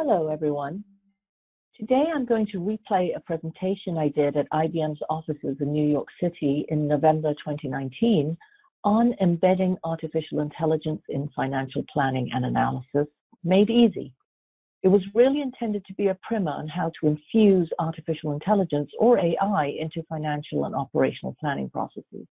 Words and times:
Hello, 0.00 0.28
everyone. 0.28 0.84
Today 1.74 2.04
I'm 2.14 2.24
going 2.24 2.46
to 2.52 2.58
replay 2.58 3.16
a 3.16 3.20
presentation 3.20 3.98
I 3.98 4.10
did 4.10 4.36
at 4.36 4.48
IBM's 4.52 5.00
offices 5.10 5.56
in 5.58 5.72
New 5.72 5.90
York 5.90 6.06
City 6.22 6.64
in 6.68 6.86
November 6.86 7.34
2019 7.34 8.36
on 8.84 9.14
embedding 9.20 9.76
artificial 9.82 10.38
intelligence 10.38 11.02
in 11.08 11.28
financial 11.34 11.84
planning 11.92 12.30
and 12.32 12.44
analysis 12.44 13.08
made 13.42 13.70
easy. 13.70 14.14
It 14.84 14.88
was 14.88 15.02
really 15.16 15.40
intended 15.40 15.84
to 15.86 15.94
be 15.94 16.06
a 16.06 16.18
primer 16.22 16.52
on 16.52 16.68
how 16.68 16.92
to 17.00 17.08
infuse 17.08 17.68
artificial 17.80 18.30
intelligence 18.30 18.92
or 19.00 19.18
AI 19.18 19.74
into 19.80 20.04
financial 20.08 20.66
and 20.66 20.76
operational 20.76 21.34
planning 21.40 21.70
processes. 21.70 22.28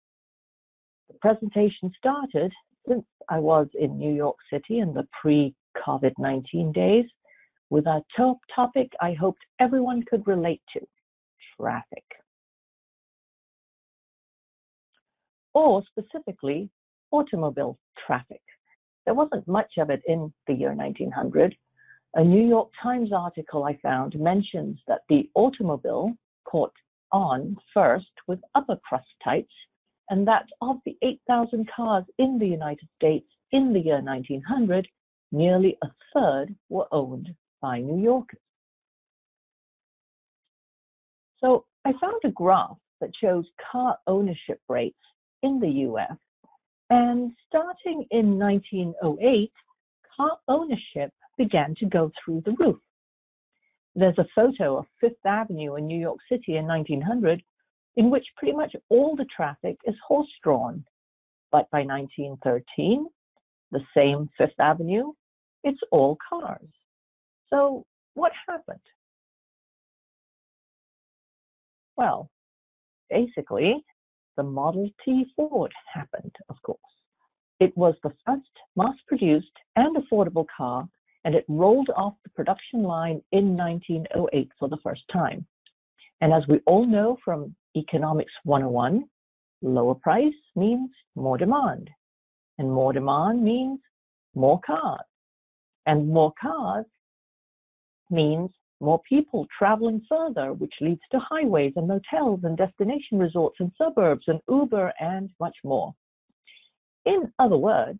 The 1.09 1.19
presentation 1.21 1.93
started 1.99 2.55
since 2.89 3.05
I 3.29 3.39
was 3.39 3.69
in 3.79 3.99
New 3.99 4.15
York 4.15 4.37
City 4.51 4.79
in 4.79 4.95
the 4.95 5.07
pre-COVID-19 5.21 6.73
days 6.73 7.05
with 7.71 7.87
a 7.87 8.03
top 8.17 8.39
topic 8.55 8.93
I 9.01 9.13
hoped 9.13 9.43
everyone 9.61 10.03
could 10.03 10.27
relate 10.27 10.61
to, 10.73 10.81
traffic. 11.57 12.05
Or 15.55 15.83
specifically, 15.91 16.69
automobile 17.13 17.79
traffic. 18.07 18.43
There 19.05 19.15
wasn't 19.15 19.47
much 19.49 19.73
of 19.79 19.91
it 19.91 20.03
in 20.07 20.33
the 20.47 20.55
year 20.55 20.75
1900. 20.75 21.57
A 22.15 22.25
New 22.25 22.47
York 22.47 22.71
Times 22.83 23.13
article 23.13 23.65
I 23.65 23.79
found 23.83 24.19
mentions 24.19 24.79
that 24.89 25.03
the 25.09 25.31
automobile 25.35 26.13
caught 26.45 26.73
on 27.13 27.57
first 27.73 28.11
with 28.27 28.41
upper 28.55 28.77
crust 28.89 29.09
types, 29.23 29.55
and 30.09 30.27
that 30.27 30.47
of 30.61 30.77
the 30.85 30.97
8,000 31.03 31.69
cars 31.75 32.05
in 32.19 32.39
the 32.39 32.47
United 32.47 32.89
States 32.97 33.29
in 33.53 33.73
the 33.73 33.81
year 33.81 34.01
1900, 34.01 34.89
nearly 35.33 35.77
a 35.83 35.89
third 36.13 36.55
were 36.69 36.87
owned 36.93 37.35
by 37.61 37.81
New 37.81 38.03
Yorkers. 38.03 38.41
So 41.41 41.65
I 41.85 41.93
found 42.01 42.21
a 42.25 42.31
graph 42.31 42.77
that 43.01 43.11
shows 43.21 43.47
car 43.73 43.97
ownership 44.07 44.61
rates 44.69 44.99
in 45.43 45.59
the 45.61 45.69
US. 45.89 46.17
And 46.91 47.33
starting 47.49 48.05
in 48.11 48.39
1908, 48.39 49.53
car 50.17 50.39
ownership 50.49 51.13
began 51.39 51.75
to 51.77 51.87
go 51.87 52.11
through 52.23 52.43
the 52.45 52.55
roof. 52.59 52.81
There's 53.95 54.19
a 54.19 54.27
photo 54.35 54.79
of 54.79 54.87
Fifth 55.01 55.25
Avenue 55.25 55.77
in 55.77 55.87
New 55.87 55.99
York 55.99 56.19
City 56.29 56.57
in 56.57 56.67
1900 56.67 57.43
in 57.97 58.11
which 58.11 58.27
pretty 58.37 58.57
much 58.57 58.75
all 58.89 59.17
the 59.17 59.27
traffic 59.35 59.77
is 59.85 59.95
horse 60.07 60.31
drawn. 60.43 60.85
But 61.51 61.69
by 61.71 61.83
1913, 61.83 63.07
the 63.73 63.81
same 63.97 64.29
Fifth 64.39 64.59
Avenue, 64.59 65.13
it's 65.65 65.81
all 65.91 66.17
cars. 66.29 66.69
So 67.53 67.85
what 68.15 68.33
happened? 68.49 68.81
Well, 71.97 72.31
basically, 73.11 73.85
the 74.37 74.43
Model 74.43 74.89
T 75.05 75.27
Ford 75.37 75.73
happened, 75.93 76.35
of 76.49 76.57
course. 76.63 76.79
It 77.59 77.77
was 77.77 77.95
the 78.03 78.13
first 78.27 78.49
mass 78.77 78.95
produced 79.07 79.53
and 79.77 79.97
affordable 79.97 80.47
car, 80.57 80.89
and 81.25 81.35
it 81.35 81.45
rolled 81.49 81.91
off 81.95 82.15
the 82.25 82.31
production 82.31 82.83
line 82.83 83.21
in 83.33 83.57
1908 83.57 84.51
for 84.59 84.69
the 84.69 84.79
first 84.83 85.03
time. 85.13 85.47
And 86.23 86.33
as 86.33 86.43
we 86.49 86.61
all 86.67 86.87
know 86.87 87.19
from 87.25 87.55
Economics 87.77 88.33
101, 88.45 89.05
lower 89.63 89.95
price 89.95 90.33
means 90.57 90.91
more 91.15 91.37
demand, 91.37 91.91
and 92.59 92.73
more 92.73 92.93
demand 92.93 93.43
means 93.43 93.81
more 94.35 94.61
cars, 94.65 95.05
and 95.87 96.09
more 96.09 96.33
cars 96.41 96.87
means 98.11 98.51
more 98.81 99.01
people 99.09 99.47
traveling 99.57 100.03
further, 100.09 100.53
which 100.55 100.73
leads 100.81 101.03
to 101.13 101.19
highways 101.19 101.73
and 101.77 101.87
motels 101.87 102.41
and 102.45 102.57
destination 102.57 103.19
resorts 103.19 103.57
and 103.61 103.71
suburbs 103.77 104.25
and 104.27 104.41
Uber 104.49 104.93
and 104.99 105.31
much 105.39 105.57
more. 105.65 105.95
In 107.05 107.33
other 107.39 107.59
words, 107.59 107.99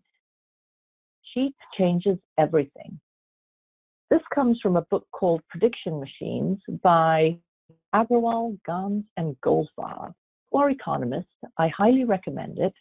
cheap 1.33 1.55
changes 1.77 2.17
everything. 2.37 2.99
This 4.09 4.21
comes 4.33 4.59
from 4.61 4.75
a 4.75 4.85
book 4.89 5.07
called 5.11 5.41
Prediction 5.49 5.99
Machines 5.99 6.59
by 6.83 7.37
Agrawal, 7.95 8.57
Gans, 8.65 9.05
and 9.17 9.35
Goldfarb, 9.45 10.13
who 10.51 10.57
are 10.57 10.69
economists. 10.69 11.27
I 11.57 11.69
highly 11.69 12.03
recommend 12.03 12.57
it. 12.57 12.73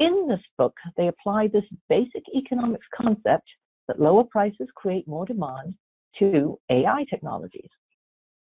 In 0.00 0.26
this 0.28 0.42
book, 0.58 0.74
they 0.96 1.08
apply 1.08 1.48
this 1.48 1.64
basic 1.88 2.24
economics 2.34 2.86
concept 2.94 3.48
that 3.88 4.00
lower 4.00 4.24
prices 4.24 4.68
create 4.74 5.08
more 5.08 5.24
demand 5.24 5.74
to 6.18 6.58
AI 6.70 7.04
technologies. 7.08 7.70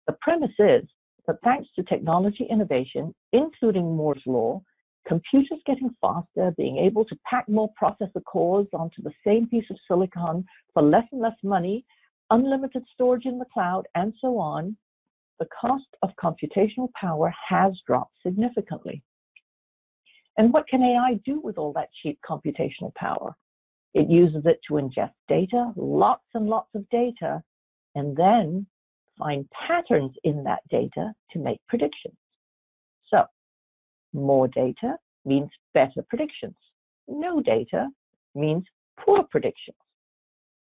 The 0.07 0.17
premise 0.21 0.55
is 0.59 0.85
that 1.27 1.37
thanks 1.45 1.69
to 1.77 1.83
technology 1.83 2.47
innovation, 2.51 3.15
including 3.33 3.97
Moore's 3.97 4.23
Law, 4.27 4.63
computers 5.07 5.61
getting 5.67 5.91
faster, 6.01 6.53
being 6.57 6.79
able 6.79 7.05
to 7.05 7.19
pack 7.29 7.49
more 7.49 7.71
processor 7.81 8.23
cores 8.25 8.67
onto 8.73 9.03
the 9.03 9.13
same 9.27 9.49
piece 9.49 9.69
of 9.71 9.77
silicon 9.89 10.45
for 10.75 10.83
less 10.83 11.05
and 11.13 11.21
less 11.21 11.37
money, 11.43 11.85
unlimited 12.31 12.83
storage 12.93 13.27
in 13.27 13.39
the 13.39 13.45
cloud, 13.53 13.87
and 13.95 14.13
so 14.21 14.39
on, 14.39 14.77
the 15.39 15.49
cost 15.61 15.87
of 16.03 16.11
computational 16.23 16.89
power 16.93 17.33
has 17.49 17.73
dropped 17.87 18.15
significantly. 18.25 19.03
And 20.39 20.53
what 20.53 20.69
can 20.69 20.83
AI 20.83 21.21
do 21.25 21.41
with 21.41 21.59
all 21.59 21.73
that 21.75 21.89
cheap 22.03 22.19
computational 22.29 22.95
power? 22.95 23.37
It 23.95 24.09
uses 24.09 24.47
it 24.47 24.61
to 24.69 24.75
ingest 24.75 25.13
data, 25.29 25.73
lots 25.77 26.25
and 26.35 26.49
lots 26.49 26.71
of 26.75 26.89
data, 26.91 27.43
and 27.95 28.17
then 28.17 28.67
find 29.19 29.49
patterns 29.51 30.13
in 30.25 30.45
that 30.45 30.61
data 30.71 31.13
to 31.33 31.39
make 31.39 31.61
predictions. 31.69 32.17
So, 33.09 33.25
more 34.13 34.49
data 34.49 34.97
means 35.25 35.51
better 35.75 36.03
predictions. 36.09 36.57
No 37.09 37.41
data 37.41 37.89
means 38.35 38.65
poor 38.99 39.25
predictions. 39.31 39.77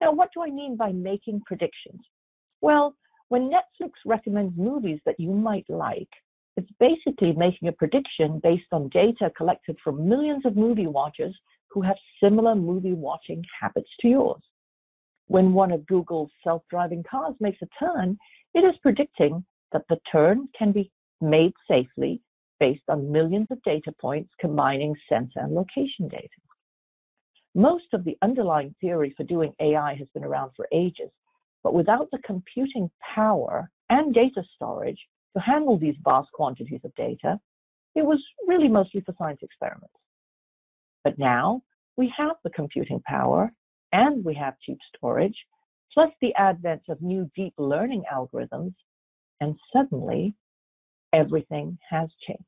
Now, 0.01 0.11
what 0.11 0.29
do 0.33 0.41
I 0.41 0.49
mean 0.49 0.75
by 0.75 0.91
making 0.91 1.41
predictions? 1.45 2.01
Well, 2.61 2.95
when 3.27 3.51
Netflix 3.51 3.91
recommends 4.05 4.57
movies 4.57 4.99
that 5.05 5.19
you 5.19 5.31
might 5.31 5.65
like, 5.69 6.09
it's 6.57 6.71
basically 6.79 7.33
making 7.33 7.67
a 7.67 7.73
prediction 7.73 8.39
based 8.41 8.67
on 8.71 8.89
data 8.89 9.31
collected 9.37 9.77
from 9.83 10.09
millions 10.09 10.45
of 10.45 10.57
movie 10.57 10.87
watchers 10.87 11.37
who 11.69 11.81
have 11.81 11.95
similar 12.21 12.55
movie 12.55 12.93
watching 12.93 13.43
habits 13.61 13.89
to 14.01 14.07
yours 14.07 14.41
when 15.29 15.53
one 15.53 15.71
of 15.71 15.85
Google's 15.85 16.31
self-driving 16.43 17.03
cars 17.09 17.35
makes 17.39 17.59
a 17.61 17.67
turn, 17.79 18.17
it 18.55 18.61
is 18.61 18.75
predicting 18.81 19.45
that 19.71 19.83
the 19.87 19.99
turn 20.11 20.49
can 20.57 20.71
be 20.71 20.91
made 21.21 21.53
safely 21.67 22.19
based 22.59 22.83
on 22.89 23.11
millions 23.11 23.47
of 23.51 23.61
data 23.61 23.93
points 24.01 24.31
combining 24.39 24.95
sensor 25.07 25.39
and 25.39 25.53
location 25.53 26.07
data. 26.07 26.27
Most 27.53 27.85
of 27.93 28.03
the 28.03 28.17
underlying 28.23 28.73
theory 28.81 29.13
for 29.15 29.23
doing 29.23 29.53
AI 29.59 29.93
has 29.95 30.07
been 30.15 30.23
around 30.23 30.51
for 30.55 30.67
ages, 30.73 31.11
but 31.63 31.75
without 31.75 32.09
the 32.11 32.19
computing 32.25 32.89
power 33.15 33.69
and 33.89 34.13
data 34.13 34.43
storage 34.55 34.99
to 35.35 35.41
handle 35.41 35.77
these 35.77 35.95
vast 36.03 36.31
quantities 36.33 36.81
of 36.83 36.93
data, 36.95 37.39
it 37.95 38.03
was 38.03 38.19
really 38.47 38.67
mostly 38.67 39.01
for 39.01 39.13
science 39.19 39.39
experiments. 39.43 39.93
But 41.03 41.19
now 41.19 41.61
we 41.97 42.11
have 42.17 42.35
the 42.43 42.49
computing 42.49 43.01
power 43.05 43.53
and 43.91 44.23
we 44.23 44.33
have 44.35 44.59
cheap 44.65 44.77
storage, 44.95 45.35
plus 45.93 46.09
the 46.21 46.33
advent 46.35 46.81
of 46.89 47.01
new 47.01 47.29
deep 47.35 47.53
learning 47.57 48.03
algorithms, 48.11 48.73
and 49.41 49.55
suddenly 49.73 50.35
everything 51.13 51.77
has 51.89 52.09
changed. 52.27 52.43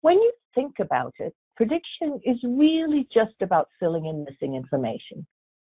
When 0.00 0.16
you 0.16 0.32
think 0.54 0.74
about 0.80 1.14
it, 1.18 1.34
prediction 1.56 2.20
is 2.24 2.36
really 2.44 3.08
just 3.12 3.34
about 3.40 3.68
filling 3.80 4.06
in 4.06 4.24
missing 4.24 4.54
information. 4.54 5.26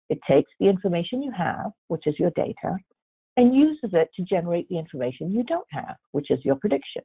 It 0.09 0.19
takes 0.29 0.51
the 0.61 0.69
information 0.69 1.23
you 1.23 1.33
have, 1.33 1.73
which 1.89 2.07
is 2.07 2.19
your 2.19 2.31
data, 2.37 2.77
and 3.37 3.55
uses 3.55 3.91
it 3.93 4.09
to 4.17 4.23
generate 4.23 4.69
the 4.69 4.79
information 4.79 5.33
you 5.33 5.43
don't 5.43 5.67
have, 5.71 5.97
which 6.13 6.31
is 6.31 6.45
your 6.45 6.57
prediction. 6.57 7.03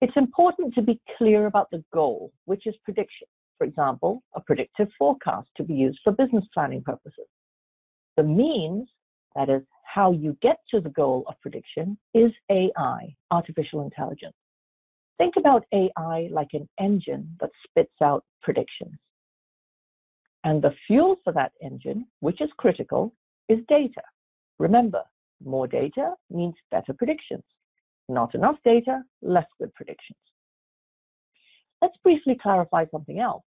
It's 0.00 0.16
important 0.16 0.74
to 0.74 0.82
be 0.82 1.00
clear 1.18 1.46
about 1.46 1.70
the 1.70 1.84
goal, 1.92 2.32
which 2.46 2.66
is 2.66 2.74
prediction 2.84 3.26
for 3.60 3.66
example, 3.66 4.22
a 4.34 4.40
predictive 4.40 4.88
forecast 4.98 5.46
to 5.58 5.62
be 5.62 5.74
used 5.74 5.98
for 6.02 6.12
business 6.12 6.46
planning 6.54 6.82
purposes. 6.82 7.26
The 8.16 8.22
means, 8.22 8.88
that 9.36 9.50
is, 9.50 9.60
how 9.84 10.12
you 10.12 10.34
get 10.40 10.56
to 10.70 10.80
the 10.80 10.88
goal 10.88 11.24
of 11.28 11.34
prediction, 11.42 11.98
is 12.14 12.32
AI, 12.50 13.14
artificial 13.30 13.82
intelligence. 13.82 14.34
Think 15.18 15.34
about 15.36 15.66
AI 15.74 16.30
like 16.32 16.54
an 16.54 16.66
engine 16.80 17.36
that 17.38 17.50
spits 17.68 17.92
out 18.02 18.24
predictions. 18.40 18.94
And 20.44 20.62
the 20.62 20.74
fuel 20.86 21.16
for 21.22 21.34
that 21.34 21.52
engine, 21.62 22.06
which 22.20 22.40
is 22.40 22.48
critical, 22.56 23.12
is 23.50 23.58
data. 23.68 24.00
Remember, 24.58 25.02
more 25.44 25.66
data 25.66 26.14
means 26.30 26.54
better 26.70 26.94
predictions. 26.94 27.44
Not 28.08 28.34
enough 28.34 28.56
data, 28.64 29.02
less 29.20 29.46
good 29.60 29.74
predictions. 29.74 30.16
Let's 31.82 31.98
briefly 32.02 32.38
clarify 32.40 32.86
something 32.90 33.20
else. 33.20 33.42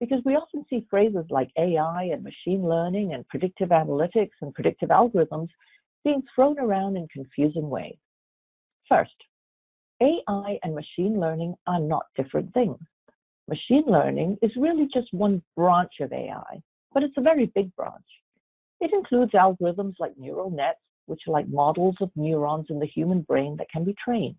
Because 0.00 0.22
we 0.24 0.34
often 0.34 0.64
see 0.70 0.86
phrases 0.88 1.24
like 1.30 1.50
AI 1.58 2.04
and 2.12 2.22
machine 2.22 2.62
learning 2.68 3.14
and 3.14 3.26
predictive 3.28 3.70
analytics 3.70 4.30
and 4.40 4.54
predictive 4.54 4.90
algorithms 4.90 5.48
being 6.04 6.22
thrown 6.34 6.58
around 6.58 6.96
in 6.96 7.08
confusing 7.08 7.68
ways. 7.68 7.96
First, 8.88 9.14
AI 10.00 10.58
and 10.62 10.74
machine 10.74 11.18
learning 11.18 11.54
are 11.66 11.80
not 11.80 12.06
different 12.16 12.52
things. 12.54 12.78
Machine 13.48 13.84
learning 13.86 14.38
is 14.42 14.52
really 14.56 14.88
just 14.92 15.12
one 15.12 15.42
branch 15.56 15.92
of 16.00 16.12
AI, 16.12 16.62
but 16.92 17.02
it's 17.02 17.16
a 17.16 17.22
very 17.22 17.46
big 17.46 17.74
branch. 17.74 18.04
It 18.80 18.92
includes 18.92 19.32
algorithms 19.32 19.94
like 19.98 20.16
neural 20.16 20.50
nets, 20.50 20.78
which 21.06 21.22
are 21.26 21.32
like 21.32 21.48
models 21.48 21.96
of 22.00 22.10
neurons 22.14 22.66
in 22.68 22.78
the 22.78 22.86
human 22.86 23.22
brain 23.22 23.56
that 23.56 23.70
can 23.70 23.84
be 23.84 23.94
trained. 24.02 24.36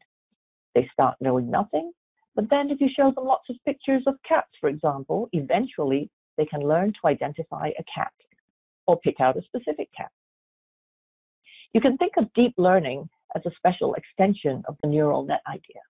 They 0.75 0.89
start 0.93 1.17
knowing 1.19 1.49
nothing, 1.49 1.91
but 2.39 2.49
then 2.49 2.69
if 2.69 2.79
you 2.79 2.87
show 2.95 3.11
them 3.11 3.25
lots 3.25 3.49
of 3.49 3.57
pictures 3.65 4.01
of 4.07 4.15
cats, 4.25 4.47
for 4.61 4.69
example, 4.69 5.27
eventually 5.33 6.09
they 6.37 6.45
can 6.45 6.61
learn 6.61 6.93
to 6.93 7.07
identify 7.09 7.67
a 7.77 7.83
cat 7.93 8.13
or 8.87 8.97
pick 9.01 9.19
out 9.19 9.35
a 9.35 9.41
specific 9.41 9.89
cat. 9.91 10.09
You 11.73 11.81
can 11.81 11.97
think 11.97 12.13
of 12.17 12.31
deep 12.35 12.53
learning 12.57 13.09
as 13.35 13.41
a 13.45 13.51
special 13.57 13.93
extension 13.95 14.63
of 14.69 14.77
the 14.81 14.87
neural 14.87 15.25
net 15.25 15.41
idea. 15.49 15.81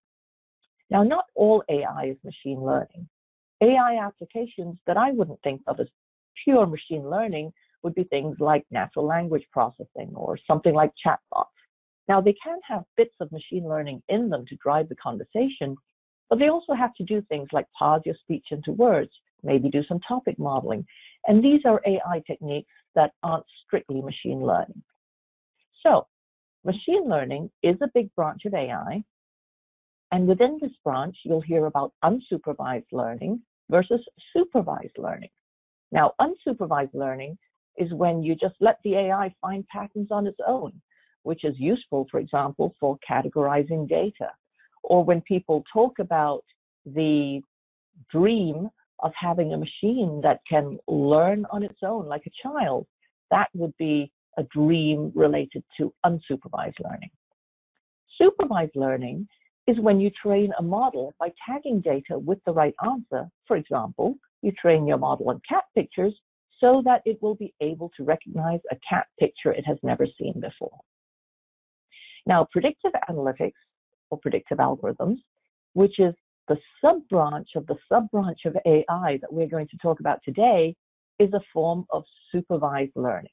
Now, 0.90 1.04
not 1.04 1.26
all 1.36 1.64
AI 1.70 2.06
is 2.06 2.18
machine 2.24 2.64
learning. 2.64 3.08
AI 3.62 4.04
applications 4.04 4.80
that 4.88 4.98
I 4.98 5.12
wouldn't 5.12 5.44
think 5.44 5.62
of 5.68 5.80
as 5.80 5.88
pure 6.44 6.66
machine 6.66 7.08
learning 7.08 7.54
would 7.84 7.94
be 7.94 8.06
things 8.06 8.38
like 8.40 8.66
natural 8.72 9.06
language 9.06 9.46
processing 9.52 10.14
or 10.16 10.36
something 10.48 10.74
like 10.74 10.94
chatbots. 11.06 11.46
Now, 12.08 12.22
they 12.22 12.34
can 12.44 12.58
have 12.68 12.86
bits 12.98 13.14
of 13.20 13.32
machine 13.32 13.70
learning 13.70 14.02
in 14.10 14.30
them 14.30 14.48
to 14.48 14.56
drive 14.56 14.90
the 14.90 14.96
conversation, 14.96 15.78
but 16.30 16.40
they 16.40 16.50
also 16.50 16.74
have 16.74 16.94
to 16.96 17.04
do 17.04 17.22
things 17.24 17.50
like 17.52 17.66
parse 17.78 18.04
your 18.06 18.16
speech 18.22 18.46
into 18.52 18.72
words, 18.74 19.12
maybe 19.44 19.70
do 19.70 19.84
some 19.88 20.00
topic 20.08 20.38
modeling. 20.38 20.86
And 21.28 21.44
these 21.44 21.62
are 21.66 21.82
AI 21.86 22.22
techniques 22.26 22.72
that 22.96 23.14
aren't 23.24 23.46
strictly 23.66 24.02
machine 24.02 24.42
learning. 24.42 24.82
So 25.84 26.08
machine 26.64 27.08
learning 27.08 27.50
is 27.64 27.78
a 27.82 27.90
big 27.94 28.14
branch 28.16 28.46
of 28.46 28.54
AI. 28.54 29.04
And 30.12 30.28
within 30.28 30.58
this 30.62 30.72
branch, 30.84 31.16
you'll 31.24 31.42
hear 31.42 31.66
about 31.66 31.94
unsupervised 32.04 32.92
learning 32.92 33.42
versus 33.70 34.02
supervised 34.36 34.98
learning. 34.98 35.30
Now, 35.92 36.14
unsupervised 36.20 36.94
learning 36.94 37.38
is 37.78 37.94
when 37.94 38.22
you 38.22 38.36
just 38.36 38.56
let 38.60 38.80
the 38.84 38.96
AI 38.96 39.34
find 39.42 39.68
patterns 39.68 40.10
on 40.12 40.28
its 40.28 40.40
own, 40.46 40.74
which 41.24 41.44
is 41.44 41.56
useful, 41.58 42.08
for 42.12 42.20
example, 42.20 42.76
for 42.80 42.98
categorizing 43.08 43.88
data. 43.88 44.30
Or 44.90 45.06
when 45.06 45.22
people 45.22 45.64
talk 45.72 46.00
about 46.00 46.44
the 46.86 47.42
dream 48.12 48.70
of 49.02 49.12
having 49.18 49.54
a 49.54 49.58
machine 49.58 50.20
that 50.24 50.42
can 50.50 50.78
learn 50.88 51.46
on 51.52 51.64
its 51.64 51.80
own 51.84 52.08
like 52.08 52.24
a 52.26 52.48
child, 52.48 52.86
that 53.32 53.48
would 53.54 53.74
be 53.78 54.12
a 54.38 54.44
dream 54.44 55.12
related 55.16 55.64
to 55.78 55.94
unsupervised 56.06 56.80
learning. 56.84 57.12
Supervised 58.18 58.76
learning 58.76 59.28
is 59.68 59.80
when 59.80 60.00
you 60.00 60.10
train 60.22 60.52
a 60.58 60.64
model 60.64 61.14
by 61.20 61.32
tagging 61.48 61.80
data 61.80 62.18
with 62.18 62.40
the 62.46 62.52
right 62.52 62.74
answer. 62.84 63.30
For 63.48 63.56
example, 63.56 64.16
you 64.42 64.52
train 64.54 64.88
your 64.88 64.98
model 64.98 65.30
on 65.30 65.42
cat 65.48 65.66
pictures 65.76 66.14
so 66.60 66.82
that 66.86 67.02
it 67.06 67.22
will 67.22 67.36
be 67.36 67.54
able 67.62 67.92
to 67.96 68.04
recognize 68.04 68.60
a 68.72 68.78
cat 68.88 69.06
picture 69.20 69.52
it 69.52 69.66
has 69.66 69.78
never 69.84 70.06
seen 70.20 70.40
before. 70.42 70.78
Now, 72.26 72.48
predictive 72.52 72.92
analytics 73.10 73.54
predictive 74.18 74.58
algorithms, 74.58 75.18
which 75.74 76.00
is 76.00 76.14
the 76.48 76.58
sub-branch 76.82 77.50
of 77.56 77.68
the 77.68 77.78
sub-branch 77.88 78.40
of 78.46 78.58
AI 78.66 79.20
that 79.22 79.32
we're 79.32 79.48
going 79.48 79.68
to 79.68 79.78
talk 79.78 80.00
about 80.00 80.20
today, 80.26 80.76
is 81.20 81.32
a 81.34 81.42
form 81.54 81.86
of 81.92 82.04
supervised 82.32 82.96
learning. 82.96 83.30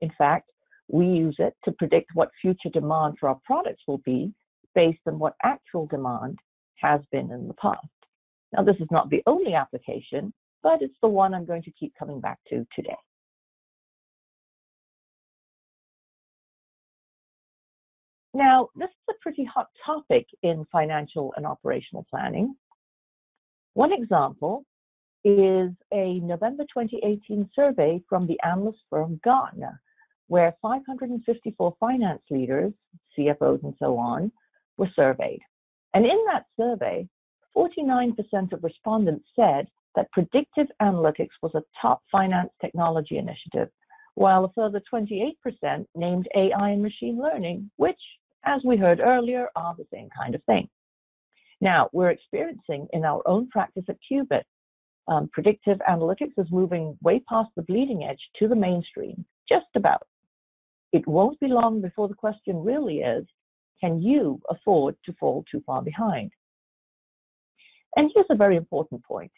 In 0.00 0.10
fact, 0.16 0.50
we 0.88 1.06
use 1.06 1.36
it 1.38 1.54
to 1.64 1.72
predict 1.72 2.10
what 2.14 2.30
future 2.40 2.70
demand 2.72 3.16
for 3.18 3.28
our 3.28 3.38
products 3.44 3.82
will 3.86 4.00
be 4.04 4.32
based 4.74 5.00
on 5.06 5.18
what 5.18 5.34
actual 5.42 5.86
demand 5.86 6.38
has 6.76 7.00
been 7.12 7.30
in 7.30 7.46
the 7.46 7.54
past. 7.54 7.86
Now, 8.52 8.62
this 8.62 8.76
is 8.80 8.88
not 8.90 9.10
the 9.10 9.22
only 9.26 9.54
application, 9.54 10.32
but 10.62 10.82
it's 10.82 10.96
the 11.02 11.08
one 11.08 11.34
I'm 11.34 11.46
going 11.46 11.62
to 11.62 11.72
keep 11.72 11.92
coming 11.98 12.20
back 12.20 12.38
to 12.48 12.66
today. 12.74 12.96
Now, 18.40 18.70
this 18.74 18.88
is 18.88 19.14
a 19.16 19.20
pretty 19.20 19.44
hot 19.44 19.66
topic 19.84 20.26
in 20.42 20.64
financial 20.72 21.34
and 21.36 21.44
operational 21.44 22.06
planning. 22.08 22.54
One 23.74 23.92
example 23.92 24.64
is 25.24 25.72
a 25.92 26.20
November 26.20 26.62
2018 26.74 27.50
survey 27.54 28.02
from 28.08 28.26
the 28.26 28.40
analyst 28.42 28.78
firm 28.88 29.20
Gartner, 29.22 29.78
where 30.28 30.56
554 30.62 31.76
finance 31.78 32.22
leaders, 32.30 32.72
CFOs, 33.14 33.62
and 33.62 33.74
so 33.78 33.98
on, 33.98 34.32
were 34.78 34.88
surveyed. 34.96 35.40
And 35.92 36.06
in 36.06 36.24
that 36.32 36.46
survey, 36.58 37.06
49% 37.54 38.16
of 38.54 38.64
respondents 38.64 39.26
said 39.36 39.68
that 39.96 40.10
predictive 40.12 40.68
analytics 40.80 41.36
was 41.42 41.52
a 41.54 41.62
top 41.78 42.00
finance 42.10 42.52
technology 42.58 43.18
initiative, 43.18 43.68
while 44.14 44.46
a 44.46 44.52
further 44.54 44.80
28% 44.90 45.34
named 45.94 46.26
AI 46.34 46.70
and 46.70 46.82
machine 46.82 47.20
learning, 47.20 47.70
which, 47.76 48.00
as 48.44 48.62
we 48.64 48.76
heard 48.76 49.00
earlier, 49.00 49.48
are 49.56 49.74
the 49.76 49.86
same 49.92 50.08
kind 50.16 50.34
of 50.34 50.42
thing. 50.44 50.68
Now, 51.60 51.90
we're 51.92 52.10
experiencing 52.10 52.88
in 52.92 53.04
our 53.04 53.22
own 53.26 53.48
practice 53.48 53.84
at 53.88 53.98
QueBIT, 54.10 54.44
um, 55.08 55.28
predictive 55.32 55.78
analytics 55.88 56.38
is 56.38 56.46
moving 56.50 56.96
way 57.02 57.20
past 57.28 57.50
the 57.56 57.62
bleeding 57.62 58.04
edge 58.04 58.20
to 58.38 58.48
the 58.48 58.54
mainstream, 58.54 59.24
just 59.48 59.66
about. 59.74 60.06
It 60.92 61.06
won't 61.06 61.40
be 61.40 61.48
long 61.48 61.80
before 61.80 62.08
the 62.08 62.14
question 62.14 62.62
really 62.62 62.98
is, 62.98 63.26
can 63.80 64.00
you 64.00 64.40
afford 64.50 64.96
to 65.04 65.12
fall 65.14 65.44
too 65.50 65.62
far 65.66 65.82
behind? 65.82 66.30
And 67.96 68.10
here's 68.14 68.26
a 68.30 68.36
very 68.36 68.56
important 68.56 69.04
point 69.04 69.32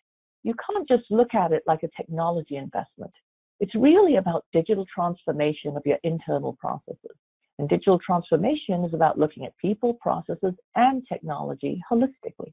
you 0.45 0.55
can't 0.67 0.89
just 0.89 1.05
look 1.09 1.35
at 1.35 1.53
it 1.53 1.63
like 1.67 1.85
a 1.85 1.91
technology 1.97 2.57
investment. 2.57 3.13
It's 3.61 3.75
really 3.77 4.17
about 4.17 4.45
digital 4.53 4.85
transformation 4.93 5.77
of 5.77 5.83
your 5.87 5.99
internal 6.03 6.55
processes. 6.55 7.17
And 7.59 7.69
digital 7.69 7.99
transformation 7.99 8.85
is 8.85 8.95
about 8.95 9.19
looking 9.19 9.45
at 9.45 9.57
people, 9.59 9.95
processes, 9.95 10.55
and 10.75 11.07
technology 11.07 11.81
holistically. 11.91 12.53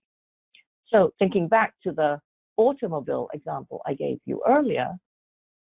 So 0.88 1.14
thinking 1.20 1.48
back 1.48 1.74
to 1.84 1.92
the 1.92 2.20
automobile 2.58 3.30
example 3.34 3.82
I 3.86 3.94
gave 3.94 4.20
you 4.26 4.42
earlier, 4.48 4.94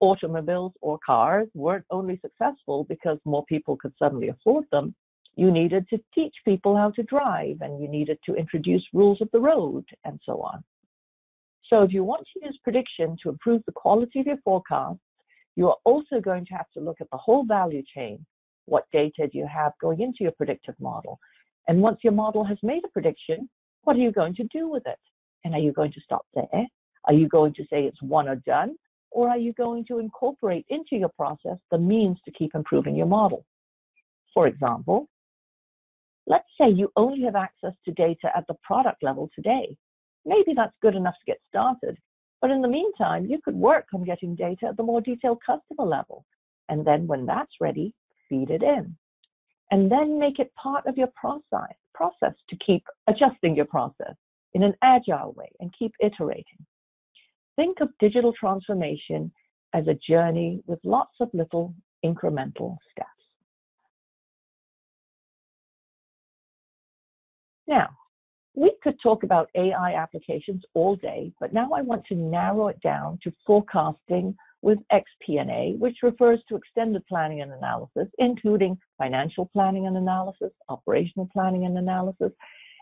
automobiles 0.00 0.72
or 0.80 0.98
cars 1.04 1.48
weren't 1.54 1.84
only 1.90 2.20
successful 2.20 2.84
because 2.84 3.18
more 3.24 3.44
people 3.46 3.76
could 3.76 3.92
suddenly 3.98 4.28
afford 4.28 4.64
them. 4.70 4.94
You 5.36 5.50
needed 5.50 5.88
to 5.88 5.98
teach 6.14 6.34
people 6.44 6.76
how 6.76 6.90
to 6.90 7.02
drive 7.02 7.58
and 7.60 7.80
you 7.80 7.88
needed 7.88 8.18
to 8.26 8.34
introduce 8.34 8.84
rules 8.92 9.20
of 9.20 9.28
the 9.32 9.40
road 9.40 9.84
and 10.04 10.20
so 10.24 10.40
on. 10.42 10.62
So 11.68 11.82
if 11.82 11.92
you 11.92 12.04
want 12.04 12.26
to 12.34 12.46
use 12.46 12.58
prediction 12.62 13.16
to 13.22 13.30
improve 13.30 13.62
the 13.66 13.72
quality 13.72 14.20
of 14.20 14.26
your 14.26 14.36
forecasts, 14.44 15.00
you 15.56 15.68
are 15.68 15.76
also 15.84 16.20
going 16.20 16.44
to 16.46 16.54
have 16.54 16.70
to 16.74 16.80
look 16.80 17.00
at 17.00 17.10
the 17.10 17.16
whole 17.16 17.44
value 17.44 17.82
chain. 17.94 18.24
What 18.66 18.86
data 18.92 19.28
do 19.30 19.38
you 19.38 19.46
have 19.46 19.72
going 19.80 20.00
into 20.00 20.18
your 20.20 20.32
predictive 20.32 20.74
model? 20.80 21.18
And 21.68 21.80
once 21.80 21.98
your 22.02 22.12
model 22.12 22.44
has 22.44 22.58
made 22.62 22.84
a 22.84 22.88
prediction, 22.88 23.48
what 23.82 23.96
are 23.96 24.00
you 24.00 24.12
going 24.12 24.34
to 24.36 24.44
do 24.44 24.68
with 24.68 24.86
it? 24.86 24.98
And 25.44 25.54
are 25.54 25.60
you 25.60 25.72
going 25.72 25.92
to 25.92 26.00
stop 26.00 26.26
there? 26.34 26.66
Are 27.04 27.14
you 27.14 27.28
going 27.28 27.54
to 27.54 27.62
say 27.64 27.84
it's 27.84 28.02
one 28.02 28.28
or 28.28 28.36
done? 28.36 28.76
Or 29.10 29.28
are 29.28 29.38
you 29.38 29.52
going 29.52 29.84
to 29.86 29.98
incorporate 29.98 30.66
into 30.68 30.96
your 30.96 31.10
process 31.10 31.58
the 31.70 31.78
means 31.78 32.18
to 32.24 32.32
keep 32.32 32.54
improving 32.54 32.96
your 32.96 33.06
model? 33.06 33.44
For 34.32 34.46
example, 34.46 35.08
let's 36.26 36.48
say 36.60 36.70
you 36.70 36.90
only 36.96 37.22
have 37.22 37.36
access 37.36 37.74
to 37.84 37.92
data 37.92 38.30
at 38.34 38.46
the 38.48 38.54
product 38.64 39.02
level 39.02 39.30
today 39.34 39.76
maybe 40.24 40.52
that's 40.54 40.74
good 40.82 40.94
enough 40.94 41.14
to 41.14 41.26
get 41.26 41.40
started. 41.48 41.98
But 42.40 42.50
in 42.50 42.62
the 42.62 42.68
meantime, 42.68 43.26
you 43.26 43.38
could 43.42 43.54
work 43.54 43.86
on 43.94 44.04
getting 44.04 44.34
data 44.34 44.66
at 44.66 44.76
the 44.76 44.82
more 44.82 45.00
detailed 45.00 45.38
customer 45.44 45.88
level. 45.88 46.24
And 46.68 46.86
then 46.86 47.06
when 47.06 47.26
that's 47.26 47.52
ready, 47.60 47.94
feed 48.34 48.50
it 48.50 48.62
in. 48.62 48.96
And 49.70 49.90
then 49.90 50.18
make 50.18 50.38
it 50.38 50.54
part 50.54 50.86
of 50.86 50.96
your 50.96 51.10
process, 51.14 51.74
process 51.94 52.34
to 52.50 52.56
keep 52.64 52.84
adjusting 53.06 53.56
your 53.56 53.64
process 53.64 54.14
in 54.52 54.62
an 54.62 54.74
agile 54.82 55.32
way 55.32 55.50
and 55.60 55.74
keep 55.76 55.92
iterating. 56.00 56.64
Think 57.56 57.80
of 57.80 57.88
digital 57.98 58.32
transformation 58.38 59.32
as 59.72 59.86
a 59.88 59.98
journey 60.08 60.62
with 60.66 60.78
lots 60.84 61.14
of 61.20 61.28
little 61.32 61.74
incremental 62.04 62.76
steps. 62.92 63.08
Now, 67.66 67.88
we 68.54 68.72
could 68.82 68.96
talk 69.02 69.24
about 69.24 69.50
AI 69.56 69.94
applications 69.94 70.62
all 70.74 70.94
day, 70.96 71.32
but 71.40 71.52
now 71.52 71.70
I 71.74 71.80
want 71.80 72.04
to 72.06 72.14
narrow 72.14 72.68
it 72.68 72.80
down 72.80 73.18
to 73.24 73.32
forecasting 73.46 74.36
with 74.64 74.78
XP&A, 74.90 75.74
which 75.76 75.98
refers 76.02 76.40
to 76.48 76.56
extended 76.56 77.06
planning 77.06 77.42
and 77.42 77.52
analysis, 77.52 78.08
including 78.18 78.78
financial 78.96 79.44
planning 79.52 79.86
and 79.86 79.98
analysis, 79.98 80.50
operational 80.70 81.28
planning 81.34 81.66
and 81.66 81.76
analysis, 81.76 82.32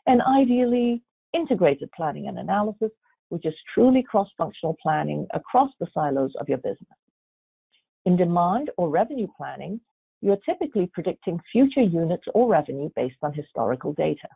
and 0.06 0.22
ideally 0.22 1.02
integrated 1.34 1.90
planning 1.90 2.28
and 2.28 2.38
analysis, 2.38 2.90
which 3.30 3.44
is 3.44 3.54
truly 3.74 4.00
cross-functional 4.00 4.76
planning 4.80 5.26
across 5.34 5.70
the 5.80 5.88
silos 5.92 6.30
of 6.38 6.48
your 6.48 6.58
business. 6.58 6.98
In 8.06 8.16
demand 8.16 8.70
or 8.76 8.88
revenue 8.88 9.26
planning, 9.36 9.80
you're 10.20 10.38
typically 10.48 10.88
predicting 10.94 11.40
future 11.50 11.82
units 11.82 12.24
or 12.32 12.48
revenue 12.48 12.90
based 12.94 13.16
on 13.22 13.34
historical 13.34 13.92
data. 13.94 14.28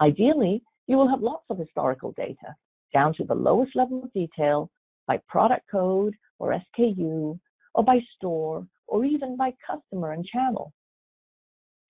Ideally, 0.00 0.60
you 0.88 0.96
will 0.96 1.08
have 1.08 1.22
lots 1.22 1.44
of 1.50 1.58
historical 1.58 2.10
data 2.16 2.56
down 2.92 3.14
to 3.14 3.22
the 3.22 3.34
lowest 3.34 3.76
level 3.76 4.02
of 4.02 4.12
detail 4.12 4.68
by 5.10 5.18
product 5.26 5.68
code 5.68 6.14
or 6.38 6.56
SKU 6.78 7.36
or 7.74 7.82
by 7.82 7.98
store 8.14 8.64
or 8.86 9.04
even 9.04 9.36
by 9.36 9.52
customer 9.66 10.12
and 10.12 10.24
channel. 10.24 10.72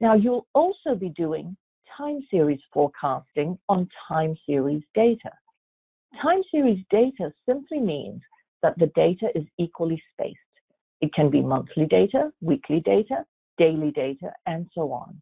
Now, 0.00 0.14
you'll 0.14 0.46
also 0.54 0.94
be 0.98 1.10
doing 1.10 1.54
time 1.98 2.20
series 2.30 2.60
forecasting 2.72 3.58
on 3.68 3.90
time 4.08 4.34
series 4.46 4.82
data. 4.94 5.32
Time 6.22 6.40
series 6.50 6.82
data 6.90 7.30
simply 7.46 7.78
means 7.78 8.22
that 8.62 8.78
the 8.78 8.90
data 8.96 9.28
is 9.34 9.44
equally 9.58 10.02
spaced. 10.14 10.54
It 11.02 11.12
can 11.12 11.28
be 11.28 11.42
monthly 11.42 11.84
data, 11.84 12.32
weekly 12.40 12.80
data, 12.80 13.26
daily 13.58 13.90
data, 13.90 14.32
and 14.46 14.66
so 14.74 14.92
on. 14.92 15.20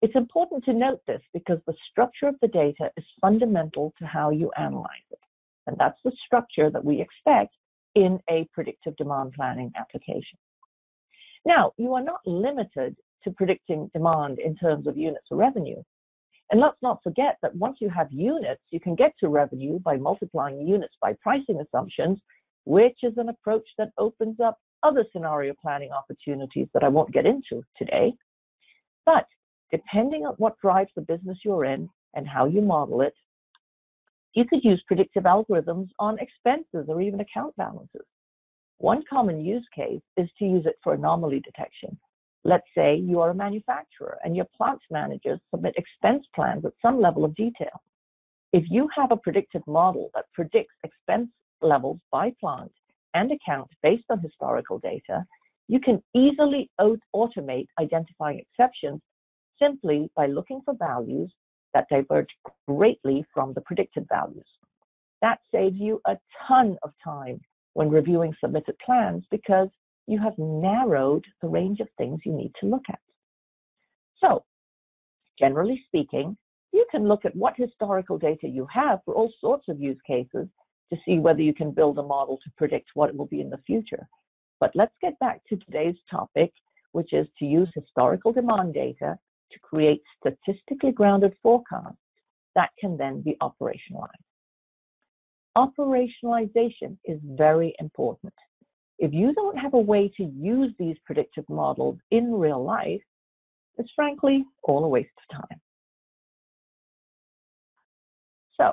It's 0.00 0.14
important 0.14 0.64
to 0.66 0.72
note 0.74 1.00
this 1.08 1.22
because 1.34 1.58
the 1.66 1.74
structure 1.90 2.28
of 2.28 2.36
the 2.40 2.54
data 2.62 2.92
is 2.96 3.04
fundamental 3.20 3.92
to 3.98 4.06
how 4.06 4.30
you 4.30 4.52
analyze 4.56 5.08
it. 5.10 5.18
And 5.66 5.76
that's 5.78 5.98
the 6.04 6.12
structure 6.26 6.70
that 6.70 6.84
we 6.84 7.00
expect 7.00 7.54
in 7.94 8.18
a 8.30 8.48
predictive 8.52 8.96
demand 8.96 9.32
planning 9.34 9.72
application. 9.76 10.38
Now, 11.44 11.72
you 11.76 11.92
are 11.94 12.02
not 12.02 12.20
limited 12.26 12.96
to 13.24 13.30
predicting 13.30 13.90
demand 13.92 14.38
in 14.38 14.56
terms 14.56 14.86
of 14.86 14.96
units 14.96 15.26
or 15.30 15.36
revenue. 15.36 15.82
And 16.50 16.60
let's 16.60 16.76
not 16.82 17.02
forget 17.02 17.38
that 17.42 17.54
once 17.56 17.78
you 17.80 17.88
have 17.88 18.12
units, 18.12 18.62
you 18.70 18.80
can 18.80 18.94
get 18.94 19.14
to 19.20 19.28
revenue 19.28 19.78
by 19.78 19.96
multiplying 19.96 20.66
units 20.66 20.94
by 21.00 21.14
pricing 21.22 21.60
assumptions, 21.60 22.18
which 22.64 22.98
is 23.02 23.14
an 23.16 23.28
approach 23.30 23.66
that 23.78 23.92
opens 23.98 24.38
up 24.40 24.58
other 24.82 25.04
scenario 25.12 25.54
planning 25.60 25.90
opportunities 25.92 26.68
that 26.74 26.84
I 26.84 26.88
won't 26.88 27.12
get 27.12 27.26
into 27.26 27.62
today. 27.76 28.12
But 29.06 29.26
depending 29.70 30.26
on 30.26 30.34
what 30.34 30.58
drives 30.60 30.90
the 30.94 31.02
business 31.02 31.38
you're 31.44 31.64
in 31.64 31.88
and 32.14 32.28
how 32.28 32.46
you 32.46 32.60
model 32.60 33.00
it, 33.00 33.14
you 34.34 34.44
could 34.44 34.64
use 34.64 34.82
predictive 34.86 35.24
algorithms 35.24 35.88
on 35.98 36.18
expenses 36.18 36.86
or 36.88 37.00
even 37.00 37.20
account 37.20 37.54
balances. 37.56 38.06
One 38.78 39.02
common 39.08 39.44
use 39.44 39.66
case 39.74 40.00
is 40.16 40.28
to 40.38 40.44
use 40.44 40.66
it 40.66 40.76
for 40.82 40.94
anomaly 40.94 41.40
detection. 41.40 41.98
Let's 42.44 42.66
say 42.76 42.96
you 42.96 43.20
are 43.20 43.30
a 43.30 43.34
manufacturer 43.34 44.18
and 44.24 44.34
your 44.34 44.46
plant 44.56 44.80
managers 44.90 45.38
submit 45.50 45.74
expense 45.76 46.26
plans 46.34 46.64
at 46.64 46.72
some 46.82 47.00
level 47.00 47.24
of 47.24 47.34
detail. 47.36 47.82
If 48.52 48.64
you 48.68 48.88
have 48.96 49.12
a 49.12 49.16
predictive 49.16 49.62
model 49.66 50.10
that 50.14 50.32
predicts 50.34 50.74
expense 50.82 51.28
levels 51.60 52.00
by 52.10 52.34
plant 52.40 52.72
and 53.14 53.30
account 53.30 53.70
based 53.82 54.04
on 54.10 54.18
historical 54.18 54.78
data, 54.78 55.24
you 55.68 55.78
can 55.78 56.02
easily 56.14 56.68
automate 56.80 57.66
identifying 57.78 58.40
exceptions 58.40 59.00
simply 59.60 60.10
by 60.16 60.26
looking 60.26 60.60
for 60.64 60.74
values 60.74 61.32
that 61.74 61.88
diverge 61.88 62.28
greatly 62.68 63.24
from 63.32 63.52
the 63.52 63.60
predicted 63.60 64.06
values. 64.08 64.46
That 65.20 65.38
saves 65.52 65.76
you 65.76 66.00
a 66.06 66.18
ton 66.46 66.76
of 66.82 66.92
time 67.02 67.40
when 67.74 67.88
reviewing 67.88 68.34
submitted 68.40 68.76
plans 68.84 69.24
because 69.30 69.68
you 70.06 70.18
have 70.20 70.36
narrowed 70.36 71.24
the 71.40 71.48
range 71.48 71.80
of 71.80 71.88
things 71.96 72.20
you 72.24 72.32
need 72.32 72.52
to 72.60 72.66
look 72.66 72.84
at. 72.88 72.98
So, 74.18 74.44
generally 75.38 75.82
speaking, 75.86 76.36
you 76.72 76.86
can 76.90 77.06
look 77.06 77.24
at 77.24 77.36
what 77.36 77.54
historical 77.56 78.18
data 78.18 78.48
you 78.48 78.66
have 78.72 79.00
for 79.04 79.14
all 79.14 79.32
sorts 79.40 79.68
of 79.68 79.80
use 79.80 79.98
cases 80.06 80.48
to 80.92 80.98
see 81.04 81.18
whether 81.18 81.40
you 81.40 81.54
can 81.54 81.70
build 81.70 81.98
a 81.98 82.02
model 82.02 82.38
to 82.38 82.50
predict 82.56 82.90
what 82.94 83.10
it 83.10 83.16
will 83.16 83.26
be 83.26 83.40
in 83.40 83.50
the 83.50 83.58
future. 83.66 84.08
But 84.60 84.72
let's 84.74 84.94
get 85.00 85.18
back 85.18 85.40
to 85.48 85.56
today's 85.56 85.96
topic, 86.10 86.52
which 86.92 87.12
is 87.12 87.26
to 87.38 87.44
use 87.44 87.68
historical 87.74 88.32
demand 88.32 88.74
data 88.74 89.18
to 89.52 89.58
create 89.60 90.02
statistically 90.18 90.92
grounded 90.92 91.34
forecasts 91.42 91.96
that 92.54 92.70
can 92.78 92.96
then 92.96 93.22
be 93.22 93.36
operationalized. 93.40 94.08
Operationalization 95.56 96.96
is 97.04 97.18
very 97.22 97.74
important. 97.78 98.32
If 98.98 99.12
you 99.12 99.34
don't 99.34 99.56
have 99.56 99.74
a 99.74 99.78
way 99.78 100.10
to 100.16 100.24
use 100.24 100.72
these 100.78 100.96
predictive 101.04 101.44
models 101.48 101.98
in 102.10 102.32
real 102.32 102.62
life, 102.62 103.02
it's 103.78 103.90
frankly 103.94 104.44
all 104.62 104.84
a 104.84 104.88
waste 104.88 105.10
of 105.30 105.48
time. 105.48 105.60
So, 108.58 108.72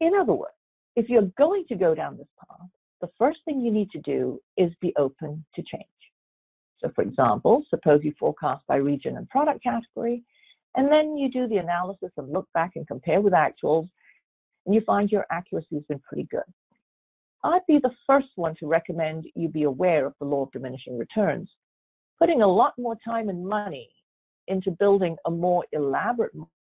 in 0.00 0.12
other 0.14 0.32
words, 0.34 0.54
if 0.96 1.08
you're 1.08 1.30
going 1.38 1.64
to 1.68 1.76
go 1.76 1.94
down 1.94 2.16
this 2.16 2.26
path, 2.38 2.68
the 3.00 3.10
first 3.18 3.40
thing 3.44 3.60
you 3.60 3.70
need 3.70 3.90
to 3.92 4.00
do 4.00 4.40
is 4.56 4.70
be 4.80 4.92
open 4.98 5.44
to 5.54 5.62
change. 5.62 5.86
So, 6.80 6.90
for 6.94 7.02
example, 7.02 7.64
suppose 7.68 8.00
you 8.02 8.14
forecast 8.18 8.66
by 8.66 8.76
region 8.76 9.16
and 9.16 9.28
product 9.28 9.62
category, 9.62 10.22
and 10.76 10.90
then 10.90 11.16
you 11.16 11.30
do 11.30 11.46
the 11.48 11.58
analysis 11.58 12.10
and 12.16 12.32
look 12.32 12.48
back 12.54 12.72
and 12.76 12.86
compare 12.86 13.20
with 13.20 13.32
actuals, 13.32 13.88
and 14.66 14.74
you 14.74 14.80
find 14.82 15.10
your 15.10 15.26
accuracy 15.30 15.74
has 15.74 15.84
been 15.88 16.00
pretty 16.00 16.26
good. 16.30 16.42
I'd 17.42 17.66
be 17.66 17.78
the 17.78 17.94
first 18.06 18.28
one 18.36 18.54
to 18.60 18.66
recommend 18.66 19.26
you 19.34 19.48
be 19.48 19.62
aware 19.64 20.06
of 20.06 20.14
the 20.20 20.26
law 20.26 20.44
of 20.44 20.52
diminishing 20.52 20.98
returns. 20.98 21.50
Putting 22.18 22.42
a 22.42 22.46
lot 22.46 22.74
more 22.78 22.96
time 23.02 23.30
and 23.30 23.46
money 23.46 23.88
into 24.46 24.70
building 24.70 25.16
a 25.26 25.30
more 25.30 25.64
elaborate 25.72 26.32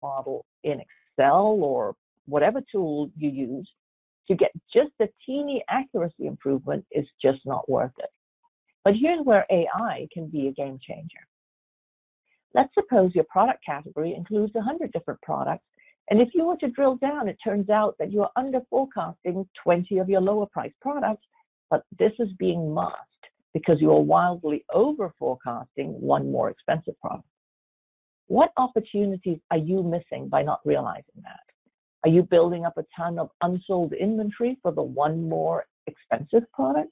model 0.02 0.44
in 0.64 0.80
Excel 0.80 1.58
or 1.62 1.94
whatever 2.26 2.60
tool 2.70 3.10
you 3.16 3.30
use 3.30 3.68
to 4.28 4.36
get 4.36 4.52
just 4.72 4.92
a 5.00 5.08
teeny 5.24 5.64
accuracy 5.68 6.26
improvement 6.26 6.84
is 6.92 7.06
just 7.22 7.40
not 7.46 7.68
worth 7.68 7.92
it. 7.98 8.10
But 8.84 8.94
here's 8.96 9.24
where 9.24 9.46
AI 9.50 10.08
can 10.12 10.28
be 10.28 10.48
a 10.48 10.52
game 10.52 10.78
changer. 10.80 11.20
Let's 12.54 12.74
suppose 12.74 13.14
your 13.14 13.24
product 13.24 13.64
category 13.64 14.14
includes 14.14 14.54
100 14.54 14.92
different 14.92 15.20
products 15.22 15.64
and 16.10 16.20
if 16.20 16.30
you 16.34 16.44
were 16.44 16.56
to 16.56 16.68
drill 16.68 16.96
down, 16.96 17.28
it 17.28 17.38
turns 17.42 17.70
out 17.70 17.94
that 17.98 18.12
you 18.12 18.22
are 18.22 18.32
under 18.34 18.60
forecasting 18.68 19.48
20 19.62 19.98
of 19.98 20.08
your 20.08 20.20
lower 20.20 20.46
priced 20.46 20.78
products, 20.80 21.24
but 21.70 21.84
this 21.98 22.12
is 22.18 22.28
being 22.36 22.74
masked 22.74 23.06
because 23.54 23.80
you 23.80 23.92
are 23.92 24.00
wildly 24.00 24.64
over 24.74 25.14
forecasting 25.18 25.92
one 26.00 26.30
more 26.30 26.50
expensive 26.50 26.98
product. 27.00 27.28
What 28.26 28.52
opportunities 28.56 29.38
are 29.52 29.56
you 29.56 29.82
missing 29.84 30.28
by 30.28 30.42
not 30.42 30.60
realizing 30.64 31.22
that? 31.22 31.40
Are 32.04 32.10
you 32.10 32.22
building 32.22 32.64
up 32.64 32.76
a 32.76 32.84
ton 32.96 33.18
of 33.18 33.30
unsold 33.42 33.92
inventory 33.92 34.58
for 34.62 34.72
the 34.72 34.82
one 34.82 35.28
more 35.28 35.66
expensive 35.86 36.50
product? 36.52 36.90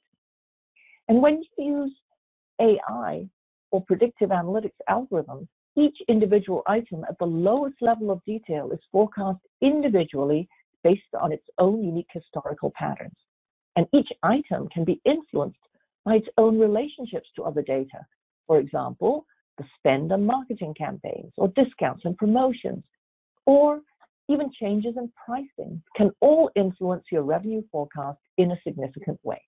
And 1.09 1.23
when 1.23 1.43
you 1.57 1.65
use 1.65 1.95
AI 2.61 3.29
or 3.71 3.85
predictive 3.85 4.31
analytics 4.31 4.73
algorithms, 4.89 5.49
each 5.77 5.97
individual 6.09 6.63
item 6.67 7.05
at 7.09 7.19
the 7.19 7.27
lowest 7.27 7.77
level 7.81 8.11
of 8.11 8.25
detail 8.25 8.71
is 8.73 8.81
forecast 8.91 9.39
individually 9.63 10.49
based 10.83 11.15
on 11.21 11.33
its 11.33 11.45
own 11.59 11.85
unique 11.85 12.09
historical 12.13 12.73
patterns. 12.77 13.15
And 13.77 13.87
each 13.95 14.09
item 14.23 14.69
can 14.69 14.85
be 14.85 15.01
influenced 15.05 15.59
by 16.05 16.17
its 16.17 16.29
own 16.37 16.59
relationships 16.59 17.29
to 17.37 17.45
other 17.45 17.63
data. 17.63 18.05
For 18.47 18.59
example, 18.59 19.25
the 19.57 19.65
spend 19.79 20.13
on 20.13 20.25
marketing 20.25 20.75
campaigns 20.75 21.33
or 21.37 21.49
discounts 21.49 22.05
and 22.05 22.17
promotions, 22.17 22.83
or 23.47 23.81
even 24.29 24.51
changes 24.53 24.95
in 24.97 25.11
pricing 25.25 25.83
can 25.97 26.11
all 26.21 26.51
influence 26.57 27.05
your 27.11 27.23
revenue 27.23 27.63
forecast 27.71 28.19
in 28.37 28.53
a 28.53 28.61
significant 28.63 29.19
way. 29.23 29.41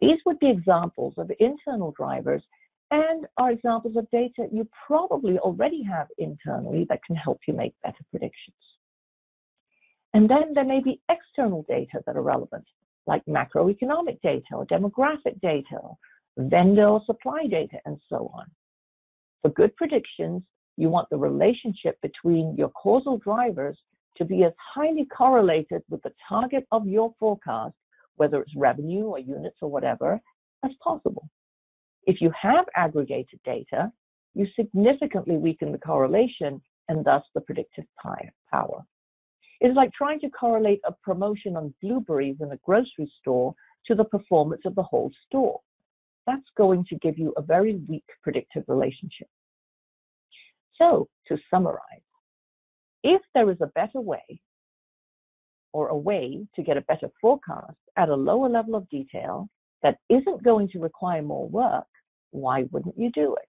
These 0.00 0.18
would 0.24 0.38
be 0.38 0.50
examples 0.50 1.14
of 1.18 1.30
internal 1.38 1.92
drivers 1.92 2.42
and 2.90 3.26
are 3.36 3.52
examples 3.52 3.96
of 3.96 4.10
data 4.10 4.48
you 4.50 4.68
probably 4.86 5.38
already 5.38 5.82
have 5.82 6.08
internally 6.18 6.86
that 6.88 7.04
can 7.04 7.16
help 7.16 7.38
you 7.46 7.54
make 7.54 7.74
better 7.82 8.04
predictions. 8.10 8.56
And 10.12 10.28
then 10.28 10.54
there 10.54 10.64
may 10.64 10.80
be 10.80 11.00
external 11.08 11.64
data 11.68 12.02
that 12.04 12.16
are 12.16 12.22
relevant, 12.22 12.64
like 13.06 13.24
macroeconomic 13.26 14.20
data 14.22 14.54
or 14.54 14.66
demographic 14.66 15.40
data, 15.40 15.78
vendor 16.36 16.86
or 16.86 17.02
supply 17.04 17.46
data, 17.48 17.78
and 17.84 17.98
so 18.08 18.30
on. 18.34 18.46
For 19.42 19.50
good 19.50 19.74
predictions, 19.76 20.42
you 20.76 20.88
want 20.88 21.08
the 21.10 21.18
relationship 21.18 22.00
between 22.02 22.56
your 22.56 22.70
causal 22.70 23.18
drivers 23.18 23.78
to 24.16 24.24
be 24.24 24.44
as 24.44 24.52
highly 24.74 25.06
correlated 25.06 25.82
with 25.88 26.02
the 26.02 26.12
target 26.28 26.66
of 26.72 26.86
your 26.86 27.14
forecast, 27.20 27.74
whether 28.20 28.42
it's 28.42 28.54
revenue 28.54 29.04
or 29.04 29.18
units 29.18 29.56
or 29.62 29.70
whatever, 29.70 30.20
as 30.62 30.72
possible. 30.84 31.26
If 32.04 32.20
you 32.20 32.30
have 32.38 32.66
aggregated 32.76 33.40
data, 33.46 33.90
you 34.34 34.46
significantly 34.54 35.38
weaken 35.38 35.72
the 35.72 35.78
correlation 35.78 36.60
and 36.90 37.02
thus 37.02 37.22
the 37.34 37.40
predictive 37.40 37.86
power. 38.52 38.84
It's 39.62 39.74
like 39.74 39.90
trying 39.94 40.20
to 40.20 40.28
correlate 40.28 40.82
a 40.84 40.92
promotion 41.02 41.56
on 41.56 41.72
blueberries 41.80 42.36
in 42.42 42.52
a 42.52 42.58
grocery 42.58 43.10
store 43.20 43.54
to 43.86 43.94
the 43.94 44.04
performance 44.04 44.62
of 44.66 44.74
the 44.74 44.82
whole 44.82 45.10
store. 45.26 45.60
That's 46.26 46.50
going 46.58 46.84
to 46.90 46.96
give 46.96 47.18
you 47.18 47.32
a 47.38 47.42
very 47.42 47.76
weak 47.88 48.04
predictive 48.22 48.64
relationship. 48.68 49.28
So, 50.76 51.08
to 51.28 51.38
summarize, 51.50 52.08
if 53.02 53.22
there 53.34 53.50
is 53.50 53.62
a 53.62 53.72
better 53.80 54.02
way 54.02 54.42
or 55.72 55.88
a 55.88 55.96
way 55.96 56.46
to 56.54 56.62
get 56.62 56.76
a 56.76 56.82
better 56.82 57.08
forecast 57.20 57.76
at 57.96 58.08
a 58.08 58.14
lower 58.14 58.48
level 58.48 58.74
of 58.74 58.88
detail 58.88 59.48
that 59.82 59.98
isn't 60.08 60.42
going 60.42 60.68
to 60.68 60.78
require 60.78 61.22
more 61.22 61.48
work, 61.48 61.86
why 62.32 62.64
wouldn't 62.70 62.98
you 62.98 63.10
do 63.12 63.34
it? 63.34 63.48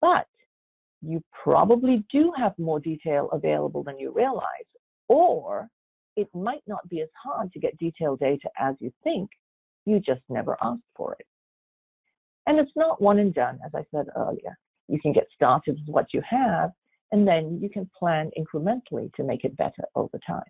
But 0.00 0.26
you 1.00 1.22
probably 1.42 2.04
do 2.10 2.32
have 2.36 2.58
more 2.58 2.80
detail 2.80 3.28
available 3.32 3.82
than 3.82 3.98
you 3.98 4.12
realize, 4.12 4.66
or 5.08 5.68
it 6.16 6.28
might 6.34 6.62
not 6.66 6.88
be 6.88 7.00
as 7.00 7.08
hard 7.22 7.52
to 7.52 7.60
get 7.60 7.78
detailed 7.78 8.18
data 8.18 8.48
as 8.58 8.74
you 8.80 8.92
think, 9.04 9.30
you 9.86 10.00
just 10.00 10.22
never 10.28 10.56
asked 10.62 10.82
for 10.96 11.14
it. 11.18 11.26
And 12.46 12.58
it's 12.58 12.72
not 12.76 13.00
one 13.00 13.18
and 13.18 13.32
done, 13.32 13.58
as 13.64 13.72
I 13.74 13.84
said 13.94 14.06
earlier. 14.16 14.58
You 14.88 15.00
can 15.00 15.12
get 15.12 15.28
started 15.34 15.78
with 15.78 15.94
what 15.94 16.12
you 16.12 16.22
have, 16.28 16.72
and 17.12 17.26
then 17.26 17.58
you 17.62 17.70
can 17.70 17.88
plan 17.96 18.30
incrementally 18.38 19.12
to 19.14 19.22
make 19.22 19.44
it 19.44 19.56
better 19.56 19.84
over 19.94 20.18
time. 20.26 20.42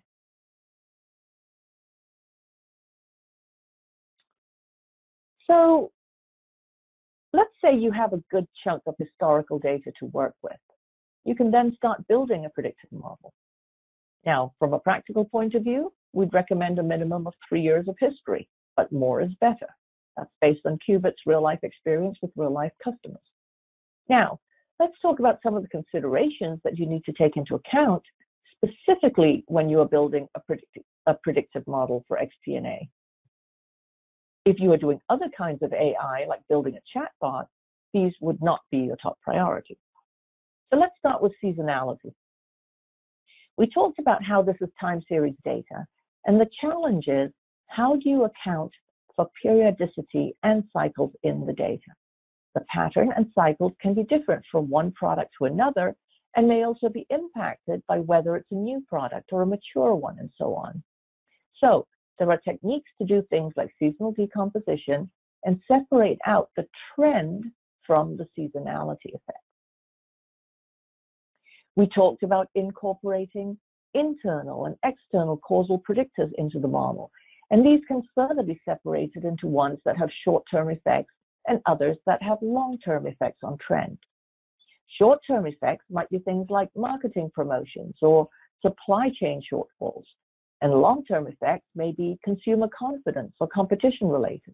So 5.49 5.91
let's 7.33 7.49
say 7.63 7.75
you 7.75 7.91
have 7.91 8.13
a 8.13 8.23
good 8.31 8.47
chunk 8.63 8.83
of 8.85 8.95
historical 8.99 9.59
data 9.59 9.91
to 9.99 10.05
work 10.07 10.35
with. 10.43 10.53
You 11.25 11.35
can 11.35 11.51
then 11.51 11.73
start 11.75 12.07
building 12.07 12.45
a 12.45 12.49
predictive 12.49 12.91
model. 12.91 13.33
Now, 14.25 14.53
from 14.59 14.73
a 14.73 14.79
practical 14.79 15.25
point 15.25 15.55
of 15.55 15.63
view, 15.63 15.91
we'd 16.13 16.33
recommend 16.33 16.79
a 16.79 16.83
minimum 16.83 17.27
of 17.27 17.33
three 17.47 17.61
years 17.61 17.87
of 17.87 17.95
history, 17.99 18.47
but 18.75 18.91
more 18.91 19.21
is 19.21 19.31
better. 19.41 19.67
That's 20.17 20.29
based 20.41 20.65
on 20.65 20.77
QueBIT's 20.87 21.25
real 21.25 21.41
life 21.41 21.59
experience 21.63 22.17
with 22.21 22.31
real 22.35 22.51
life 22.51 22.73
customers. 22.83 23.23
Now, 24.09 24.39
let's 24.79 24.99
talk 25.01 25.19
about 25.19 25.39
some 25.41 25.55
of 25.55 25.63
the 25.63 25.69
considerations 25.69 26.59
that 26.63 26.77
you 26.77 26.85
need 26.85 27.05
to 27.05 27.13
take 27.13 27.37
into 27.37 27.55
account 27.55 28.03
specifically 28.55 29.43
when 29.47 29.69
you 29.69 29.79
are 29.79 29.87
building 29.87 30.27
a, 30.35 30.39
predict 30.41 30.77
a 31.05 31.13
predictive 31.23 31.65
model 31.65 32.03
for 32.07 32.19
XP&A. 32.19 32.89
If 34.49 34.59
you 34.59 34.73
are 34.73 34.77
doing 34.77 34.99
other 35.09 35.29
kinds 35.37 35.61
of 35.61 35.73
AI, 35.73 36.25
like 36.27 36.39
building 36.49 36.75
a 36.75 36.97
chatbot, 36.97 37.45
these 37.93 38.13
would 38.19 38.41
not 38.41 38.61
be 38.71 38.79
your 38.79 38.95
top 38.95 39.19
priority. 39.21 39.77
So 40.71 40.79
let's 40.79 40.97
start 40.97 41.21
with 41.21 41.33
seasonality. 41.43 42.11
We 43.57 43.67
talked 43.67 43.99
about 43.99 44.23
how 44.23 44.41
this 44.41 44.55
is 44.59 44.69
time 44.81 45.03
series 45.07 45.35
data, 45.45 45.85
and 46.25 46.41
the 46.41 46.49
challenge 46.59 47.07
is 47.07 47.29
how 47.67 47.97
do 47.97 48.09
you 48.09 48.23
account 48.23 48.71
for 49.15 49.29
periodicity 49.39 50.35
and 50.41 50.63
cycles 50.73 51.11
in 51.21 51.45
the 51.45 51.53
data? 51.53 51.91
The 52.55 52.65
pattern 52.73 53.13
and 53.15 53.27
cycles 53.35 53.73
can 53.79 53.93
be 53.93 54.03
different 54.05 54.43
from 54.51 54.67
one 54.67 54.91
product 54.93 55.29
to 55.37 55.45
another 55.45 55.95
and 56.35 56.47
may 56.47 56.63
also 56.63 56.89
be 56.89 57.05
impacted 57.11 57.83
by 57.87 57.99
whether 57.99 58.35
it's 58.35 58.51
a 58.51 58.55
new 58.55 58.83
product 58.89 59.29
or 59.31 59.43
a 59.43 59.45
mature 59.45 59.93
one 59.93 60.17
and 60.17 60.31
so 60.39 60.55
on. 60.55 60.81
So 61.59 61.85
there 62.19 62.29
are 62.29 62.37
techniques 62.37 62.91
to 62.99 63.07
do 63.07 63.23
things 63.29 63.53
like 63.55 63.73
seasonal 63.79 64.11
decomposition 64.11 65.09
and 65.45 65.61
separate 65.67 66.19
out 66.27 66.49
the 66.55 66.67
trend 66.93 67.45
from 67.87 68.17
the 68.17 68.27
seasonality 68.37 69.07
effect. 69.07 69.39
We 71.75 71.87
talked 71.87 72.23
about 72.23 72.49
incorporating 72.55 73.57
internal 73.93 74.65
and 74.65 74.75
external 74.85 75.37
causal 75.37 75.81
predictors 75.89 76.31
into 76.37 76.59
the 76.59 76.67
model, 76.67 77.09
and 77.51 77.65
these 77.65 77.79
can 77.87 78.03
further 78.13 78.43
be 78.43 78.61
separated 78.65 79.23
into 79.23 79.47
ones 79.47 79.79
that 79.85 79.97
have 79.97 80.09
short-term 80.23 80.69
effects 80.69 81.13
and 81.47 81.61
others 81.65 81.97
that 82.05 82.21
have 82.21 82.37
long-term 82.41 83.07
effects 83.07 83.39
on 83.43 83.57
trend. 83.65 83.97
Short-term 84.97 85.47
effects 85.47 85.85
might 85.89 86.09
be 86.09 86.19
things 86.19 86.47
like 86.49 86.69
marketing 86.75 87.31
promotions 87.33 87.95
or 88.01 88.27
supply 88.61 89.09
chain 89.19 89.41
shortfalls, 89.51 90.03
and 90.61 90.73
long-term 90.73 91.27
effects 91.27 91.67
may 91.75 91.91
be 91.91 92.19
consumer 92.23 92.67
confidence 92.77 93.33
or 93.39 93.47
competition 93.47 94.09
related. 94.09 94.53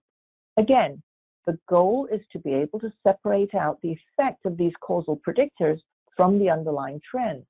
Again, 0.58 1.02
the 1.46 1.58
goal 1.70 2.08
is 2.12 2.22
to 2.32 2.40
be 2.40 2.54
able 2.54 2.80
to 2.80 2.94
separate 3.04 3.54
out 3.54 3.80
the 3.82 3.92
effect 3.92 4.46
of 4.46 4.58
these 4.58 4.74
causal 4.82 5.20
predictors 5.28 5.80
from 6.16 6.40
the 6.40 6.50
underlying 6.50 7.02
trend. 7.10 7.44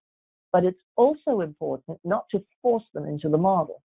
But 0.52 0.66
it's 0.66 0.80
also 0.96 1.42
important 1.42 2.00
not 2.04 2.26
to 2.32 2.44
force 2.62 2.86
them 2.94 3.06
into 3.06 3.30
the 3.30 3.38
model. 3.38 3.82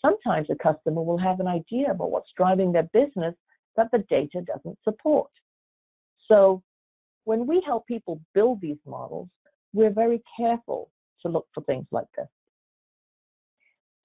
Sometimes 0.00 0.48
a 0.50 0.54
customer 0.54 1.02
will 1.02 1.18
have 1.18 1.40
an 1.40 1.46
idea 1.46 1.90
about 1.90 2.10
what's 2.10 2.32
driving 2.36 2.72
their 2.72 2.88
business 2.92 3.34
that 3.76 3.90
the 3.92 4.04
data 4.08 4.40
doesn't 4.42 4.78
support. 4.84 5.30
So 6.26 6.62
when 7.24 7.46
we 7.46 7.62
help 7.66 7.86
people 7.86 8.20
build 8.34 8.60
these 8.60 8.78
models, 8.86 9.28
we're 9.72 9.92
very 9.92 10.22
careful 10.36 10.90
to 11.22 11.28
look 11.28 11.46
for 11.52 11.62
things 11.64 11.86
like 11.90 12.06
this. 12.16 12.26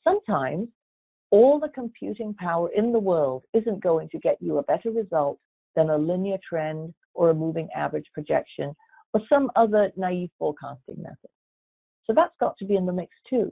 Sometimes 0.08 0.70
all 1.32 1.60
the 1.60 1.70
computing 1.70 2.34
power 2.36 2.70
in 2.72 2.92
the 2.92 3.00
world 3.00 3.44
isn't 3.54 3.84
going 3.84 4.10
to 4.10 4.20
get 4.20 4.38
you 4.40 4.58
a 4.58 4.64
better 4.64 4.92
result 4.92 5.40
than 5.76 5.90
a 5.90 5.98
linear 5.98 6.38
trend 6.48 6.94
or 7.14 7.30
a 7.30 7.34
moving 7.34 7.68
average 7.76 8.06
projection 8.14 8.76
or 9.14 9.22
some 9.28 9.52
other 9.56 9.92
naive 9.98 10.30
forecasting 10.38 11.02
method. 11.02 11.30
So 12.06 12.14
that's 12.14 12.36
got 12.40 12.58
to 12.60 12.66
be 12.66 12.76
in 12.76 12.86
the 12.86 12.94
mix 12.94 13.12
too. 13.30 13.52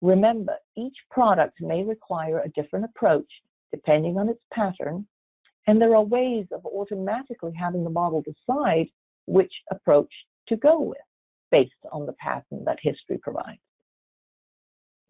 Remember, 0.00 0.54
each 0.76 0.96
product 1.10 1.60
may 1.60 1.82
require 1.82 2.40
a 2.40 2.50
different 2.50 2.84
approach 2.84 3.30
depending 3.72 4.16
on 4.16 4.28
its 4.28 4.40
pattern, 4.52 5.06
and 5.66 5.80
there 5.80 5.96
are 5.96 6.04
ways 6.04 6.46
of 6.52 6.64
automatically 6.64 7.52
having 7.58 7.84
the 7.84 7.90
model 7.90 8.22
decide 8.22 8.86
which 9.26 9.52
approach 9.70 10.12
to 10.46 10.56
go 10.56 10.80
with 10.80 10.98
based 11.50 11.72
on 11.92 12.06
the 12.06 12.14
pattern 12.14 12.64
that 12.64 12.78
history 12.80 13.18
provides. 13.18 13.58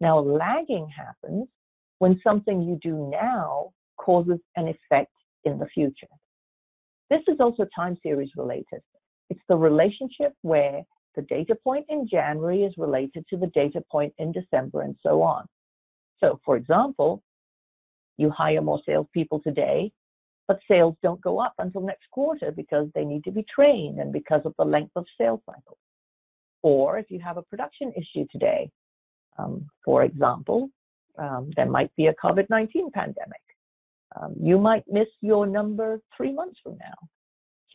Now, 0.01 0.19
lagging 0.19 0.87
happens 0.89 1.47
when 1.99 2.19
something 2.23 2.61
you 2.61 2.79
do 2.81 3.09
now 3.11 3.71
causes 3.97 4.39
an 4.55 4.67
effect 4.67 5.11
in 5.43 5.59
the 5.59 5.67
future. 5.67 6.07
This 7.09 7.21
is 7.27 7.37
also 7.39 7.65
time 7.75 7.97
series 8.01 8.29
related. 8.37 8.81
It's 9.29 9.41
the 9.49 9.57
relationship 9.57 10.33
where 10.41 10.83
the 11.15 11.21
data 11.23 11.55
point 11.55 11.85
in 11.89 12.07
January 12.07 12.63
is 12.63 12.73
related 12.77 13.25
to 13.29 13.37
the 13.37 13.47
data 13.47 13.83
point 13.91 14.13
in 14.17 14.31
December 14.31 14.83
and 14.83 14.95
so 15.03 15.21
on. 15.21 15.45
So, 16.19 16.39
for 16.45 16.55
example, 16.55 17.23
you 18.17 18.29
hire 18.29 18.61
more 18.61 18.81
salespeople 18.85 19.41
today, 19.41 19.91
but 20.47 20.59
sales 20.67 20.95
don't 21.01 21.21
go 21.21 21.39
up 21.39 21.53
until 21.59 21.81
next 21.81 22.09
quarter 22.11 22.51
because 22.51 22.87
they 22.93 23.05
need 23.05 23.23
to 23.23 23.31
be 23.31 23.45
trained 23.53 23.99
and 23.99 24.11
because 24.11 24.41
of 24.45 24.53
the 24.57 24.65
length 24.65 24.91
of 24.95 25.05
sales 25.19 25.41
cycle. 25.45 25.77
Or 26.61 26.97
if 26.97 27.09
you 27.09 27.19
have 27.19 27.37
a 27.37 27.43
production 27.43 27.93
issue 27.95 28.25
today, 28.31 28.69
um, 29.39 29.65
for 29.83 30.03
example, 30.03 30.69
um, 31.17 31.51
there 31.55 31.69
might 31.69 31.95
be 31.95 32.07
a 32.07 32.13
COVID 32.13 32.49
19 32.49 32.91
pandemic. 32.91 33.41
Um, 34.19 34.35
you 34.41 34.57
might 34.57 34.83
miss 34.89 35.07
your 35.21 35.45
number 35.45 35.99
three 36.15 36.31
months 36.31 36.59
from 36.63 36.77
now. 36.79 36.95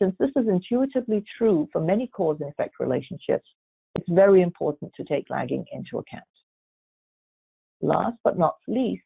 Since 0.01 0.15
this 0.19 0.31
is 0.35 0.47
intuitively 0.49 1.23
true 1.37 1.69
for 1.71 1.79
many 1.79 2.07
cause 2.07 2.37
and 2.41 2.49
effect 2.49 2.75
relationships, 2.79 3.47
it's 3.95 4.09
very 4.09 4.41
important 4.41 4.91
to 4.95 5.05
take 5.05 5.29
lagging 5.29 5.65
into 5.71 5.99
account. 5.99 6.23
Last 7.81 8.17
but 8.23 8.37
not 8.37 8.55
least, 8.67 9.03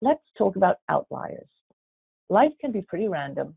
let's 0.00 0.22
talk 0.36 0.54
about 0.56 0.76
outliers. 0.88 1.48
Life 2.30 2.52
can 2.60 2.70
be 2.70 2.82
pretty 2.82 3.08
random, 3.08 3.56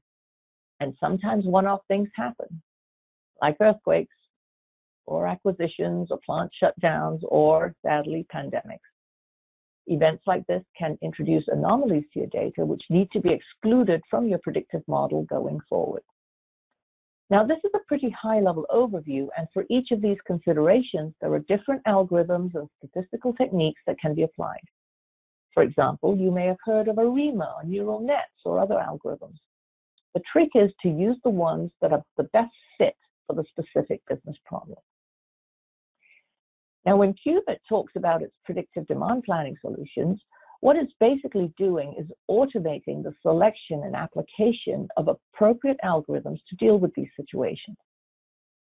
and 0.80 0.96
sometimes 1.00 1.46
one 1.46 1.68
off 1.68 1.82
things 1.88 2.10
happen, 2.16 2.62
like 3.42 3.58
earthquakes, 3.62 4.16
or 5.12 5.28
acquisitions, 5.28 6.10
or 6.12 6.20
plant 6.26 6.52
shutdowns, 6.62 7.20
or 7.24 7.76
sadly, 7.86 8.26
pandemics. 8.34 8.80
Events 9.88 10.24
like 10.26 10.46
this 10.48 10.64
can 10.78 10.98
introduce 11.02 11.44
anomalies 11.48 12.06
to 12.14 12.20
your 12.20 12.30
data 12.30 12.66
which 12.66 12.84
need 12.90 13.10
to 13.12 13.20
be 13.20 13.34
excluded 13.34 14.02
from 14.10 14.28
your 14.28 14.40
predictive 14.40 14.84
model 14.88 15.24
going 15.24 15.60
forward. 15.68 16.04
Now, 17.30 17.46
this 17.46 17.60
is 17.64 17.72
a 17.74 17.88
pretty 17.88 18.10
high-level 18.10 18.68
overview, 18.70 19.28
and 19.38 19.48
for 19.54 19.66
each 19.70 19.92
of 19.92 20.02
these 20.02 20.18
considerations, 20.28 21.14
there 21.22 21.34
are 21.34 21.40
different 21.40 21.82
algorithms 21.86 22.54
and 22.56 22.70
statistical 22.78 23.34
techniques 23.34 23.82
that 23.88 24.00
can 24.00 24.14
be 24.14 24.24
applied. 24.24 24.66
For 25.54 25.64
example, 25.64 26.18
you 26.18 26.32
may 26.32 26.46
have 26.46 26.58
heard 26.66 26.88
of 26.88 26.98
ARIMA 26.98 27.56
or 27.58 27.64
neural 27.64 28.00
nets 28.00 28.42
or 28.46 28.60
other 28.60 28.76
algorithms. 28.76 29.38
The 30.14 30.22
trick 30.32 30.50
is 30.56 30.72
to 30.84 30.90
use 30.90 31.18
the 31.24 31.30
ones 31.30 31.72
that 31.82 31.94
are 31.94 32.04
the 32.18 32.30
best 32.34 32.54
fit 32.78 32.96
for 33.28 33.36
the 33.36 33.46
specific 33.50 34.02
business 34.10 34.38
problem. 34.46 34.78
Now, 36.86 36.98
when 36.98 37.14
QueBIT 37.26 37.60
talks 37.70 37.94
about 37.96 38.24
its 38.24 38.34
predictive 38.44 38.88
demand 38.88 39.24
planning 39.24 39.56
solutions, 39.62 40.20
what 40.62 40.76
it's 40.76 40.94
basically 41.00 41.54
doing 41.58 41.96
is 42.00 42.06
automating 42.30 43.04
the 43.04 43.14
selection 43.22 43.84
and 43.84 43.96
application 43.96 44.88
of 44.98 45.08
appropriate 45.08 45.78
algorithms 45.84 46.40
to 46.50 46.56
deal 46.58 46.78
with 46.80 46.94
these 46.96 47.10
situations. 47.16 47.78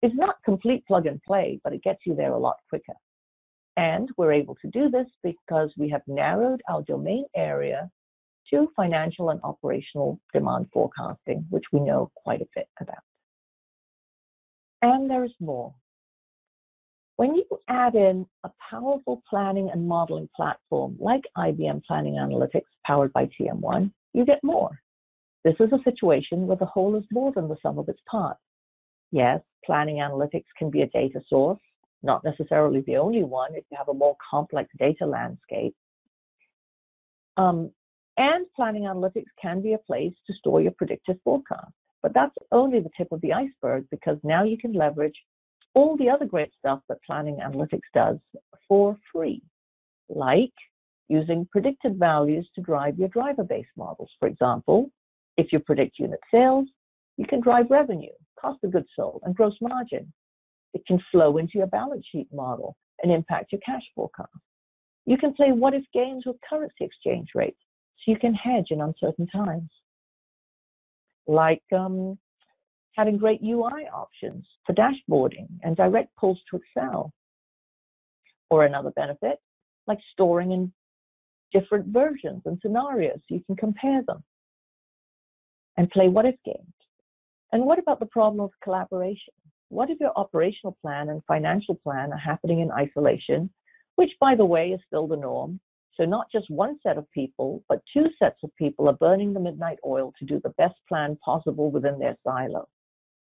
It's 0.02 0.14
not 0.14 0.36
complete 0.44 0.86
plug 0.86 1.06
and 1.06 1.22
play, 1.22 1.60
but 1.62 1.72
it 1.72 1.82
gets 1.82 2.00
you 2.06 2.14
there 2.14 2.32
a 2.32 2.38
lot 2.38 2.56
quicker. 2.68 2.94
And 3.76 4.08
we're 4.16 4.32
able 4.32 4.56
to 4.56 4.68
do 4.68 4.88
this 4.88 5.06
because 5.22 5.70
we 5.76 5.88
have 5.90 6.02
narrowed 6.06 6.62
our 6.68 6.82
domain 6.82 7.24
area 7.36 7.90
to 8.50 8.68
financial 8.76 9.30
and 9.30 9.40
operational 9.42 10.20
demand 10.32 10.66
forecasting, 10.72 11.46
which 11.50 11.64
we 11.72 11.80
know 11.80 12.10
quite 12.14 12.40
a 12.40 12.48
bit 12.54 12.68
about. 12.80 12.98
And 14.82 15.10
there 15.10 15.24
is 15.24 15.32
more. 15.40 15.74
When 17.20 17.34
you 17.34 17.44
add 17.68 17.96
in 17.96 18.26
a 18.44 18.50
powerful 18.70 19.22
planning 19.28 19.68
and 19.70 19.86
modeling 19.86 20.30
platform 20.34 20.96
like 20.98 21.20
IBM 21.36 21.84
Planning 21.84 22.14
Analytics 22.14 22.62
powered 22.86 23.12
by 23.12 23.28
TM1, 23.38 23.92
you 24.14 24.24
get 24.24 24.42
more. 24.42 24.70
This 25.44 25.56
is 25.60 25.68
a 25.70 25.82
situation 25.84 26.46
where 26.46 26.56
the 26.56 26.64
whole 26.64 26.96
is 26.96 27.04
more 27.12 27.30
than 27.30 27.46
the 27.46 27.58
sum 27.62 27.78
of 27.78 27.90
its 27.90 28.00
parts. 28.10 28.40
Yes, 29.12 29.42
planning 29.66 29.96
analytics 29.96 30.46
can 30.58 30.70
be 30.70 30.80
a 30.80 30.86
data 30.86 31.20
source, 31.28 31.60
not 32.02 32.24
necessarily 32.24 32.80
the 32.86 32.96
only 32.96 33.22
one 33.22 33.54
if 33.54 33.64
you 33.70 33.76
have 33.76 33.90
a 33.90 33.92
more 33.92 34.16
complex 34.30 34.70
data 34.78 35.04
landscape. 35.04 35.74
Um, 37.36 37.70
and 38.16 38.46
planning 38.56 38.84
analytics 38.84 39.28
can 39.42 39.60
be 39.60 39.74
a 39.74 39.78
place 39.78 40.14
to 40.26 40.32
store 40.38 40.62
your 40.62 40.72
predictive 40.72 41.18
forecast. 41.22 41.74
But 42.02 42.14
that's 42.14 42.34
only 42.50 42.80
the 42.80 42.88
tip 42.96 43.12
of 43.12 43.20
the 43.20 43.34
iceberg 43.34 43.84
because 43.90 44.16
now 44.24 44.42
you 44.42 44.56
can 44.56 44.72
leverage 44.72 45.20
all 45.74 45.96
the 45.96 46.08
other 46.08 46.26
great 46.26 46.50
stuff 46.58 46.80
that 46.88 47.02
planning 47.04 47.36
analytics 47.36 47.88
does 47.94 48.18
for 48.68 48.96
free, 49.12 49.42
like 50.08 50.52
using 51.08 51.46
predicted 51.50 51.98
values 51.98 52.48
to 52.54 52.60
drive 52.60 52.98
your 52.98 53.08
driver-based 53.08 53.70
models. 53.76 54.10
For 54.18 54.28
example, 54.28 54.90
if 55.36 55.52
you 55.52 55.58
predict 55.58 55.98
unit 55.98 56.20
sales, 56.32 56.68
you 57.16 57.26
can 57.26 57.40
drive 57.40 57.66
revenue, 57.70 58.12
cost 58.40 58.62
of 58.64 58.72
goods 58.72 58.88
sold, 58.96 59.22
and 59.24 59.34
gross 59.34 59.56
margin. 59.60 60.12
It 60.72 60.86
can 60.86 61.00
flow 61.10 61.38
into 61.38 61.58
your 61.58 61.66
balance 61.66 62.06
sheet 62.10 62.28
model 62.32 62.76
and 63.02 63.10
impact 63.10 63.52
your 63.52 63.60
cash 63.64 63.82
forecast. 63.94 64.28
You 65.06 65.16
can 65.16 65.34
play 65.34 65.50
what 65.52 65.74
if 65.74 65.82
games 65.92 66.24
with 66.26 66.36
currency 66.48 66.84
exchange 66.84 67.30
rates 67.34 67.58
so 67.98 68.12
you 68.12 68.18
can 68.18 68.34
hedge 68.34 68.66
in 68.70 68.80
uncertain 68.80 69.26
times. 69.26 69.70
Like 71.26 71.62
um, 71.76 72.18
having 72.96 73.16
great 73.16 73.40
UI 73.42 73.86
options 73.92 74.46
for 74.66 74.74
dashboarding 74.74 75.48
and 75.62 75.76
direct 75.76 76.14
pulls 76.16 76.40
to 76.50 76.56
Excel. 76.56 77.12
Or 78.50 78.64
another 78.64 78.90
benefit, 78.90 79.38
like 79.86 79.98
storing 80.12 80.50
in 80.50 80.72
different 81.52 81.86
versions 81.86 82.42
and 82.44 82.58
scenarios 82.60 83.18
so 83.28 83.34
you 83.34 83.42
can 83.46 83.56
compare 83.56 84.02
them 84.06 84.22
and 85.76 85.90
play 85.90 86.08
what 86.08 86.26
if 86.26 86.34
games. 86.44 86.74
And 87.52 87.64
what 87.64 87.78
about 87.78 88.00
the 88.00 88.06
problem 88.06 88.40
of 88.40 88.50
collaboration? 88.62 89.34
What 89.68 89.90
if 89.90 89.98
your 90.00 90.12
operational 90.16 90.76
plan 90.82 91.08
and 91.08 91.22
financial 91.26 91.76
plan 91.76 92.12
are 92.12 92.18
happening 92.18 92.60
in 92.60 92.70
isolation, 92.72 93.50
which 93.96 94.10
by 94.20 94.34
the 94.34 94.44
way 94.44 94.70
is 94.70 94.80
still 94.86 95.06
the 95.06 95.16
norm? 95.16 95.60
So 95.94 96.04
not 96.04 96.30
just 96.32 96.50
one 96.50 96.78
set 96.82 96.98
of 96.98 97.10
people, 97.12 97.62
but 97.68 97.82
two 97.92 98.06
sets 98.18 98.38
of 98.42 98.54
people 98.56 98.88
are 98.88 98.94
burning 98.94 99.32
the 99.32 99.40
midnight 99.40 99.78
oil 99.86 100.12
to 100.18 100.24
do 100.24 100.40
the 100.42 100.54
best 100.56 100.74
plan 100.88 101.16
possible 101.24 101.70
within 101.70 101.98
their 101.98 102.16
silo. 102.24 102.68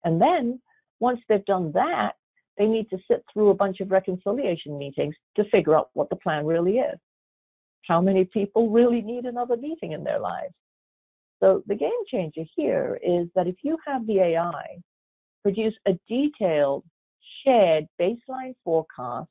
And 0.04 0.22
then 0.22 0.60
once 1.00 1.20
they've 1.28 1.46
done 1.46 1.72
that, 1.74 2.14
they 2.58 2.66
need 2.66 2.90
to 2.90 2.98
sit 3.10 3.24
through 3.32 3.50
a 3.50 3.56
bunch 3.56 3.80
of 3.80 3.92
reconciliation 3.92 4.78
meetings 4.78 5.16
to 5.36 5.44
figure 5.46 5.76
out 5.76 5.90
what 5.94 6.10
the 6.10 6.16
plan 6.16 6.46
really 6.46 6.78
is. 6.78 7.00
How 7.88 8.02
many 8.02 8.26
people 8.26 8.70
really 8.70 9.02
need 9.02 9.26
another 9.26 9.58
meeting 9.58 9.94
in 9.94 10.04
their 10.04 10.20
lives? 10.20 10.54
So 11.42 11.64
the 11.66 11.76
game 11.76 11.90
changer 12.10 12.44
here 12.56 13.00
is 13.04 13.28
that 13.36 13.48
if 13.48 13.56
you 13.64 13.78
have 13.88 14.06
the 14.06 14.20
AI 14.20 14.78
produce 15.42 15.74
a 15.88 15.94
detailed 16.08 16.84
shared 17.44 17.88
baseline 18.00 18.54
forecast 18.64 19.30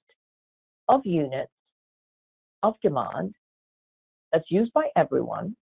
of 0.89 1.03
units 1.05 1.53
of 2.63 2.75
demand 2.83 3.35
that's 4.33 4.51
used 4.51 4.73
by 4.73 4.89
everyone, 4.97 5.57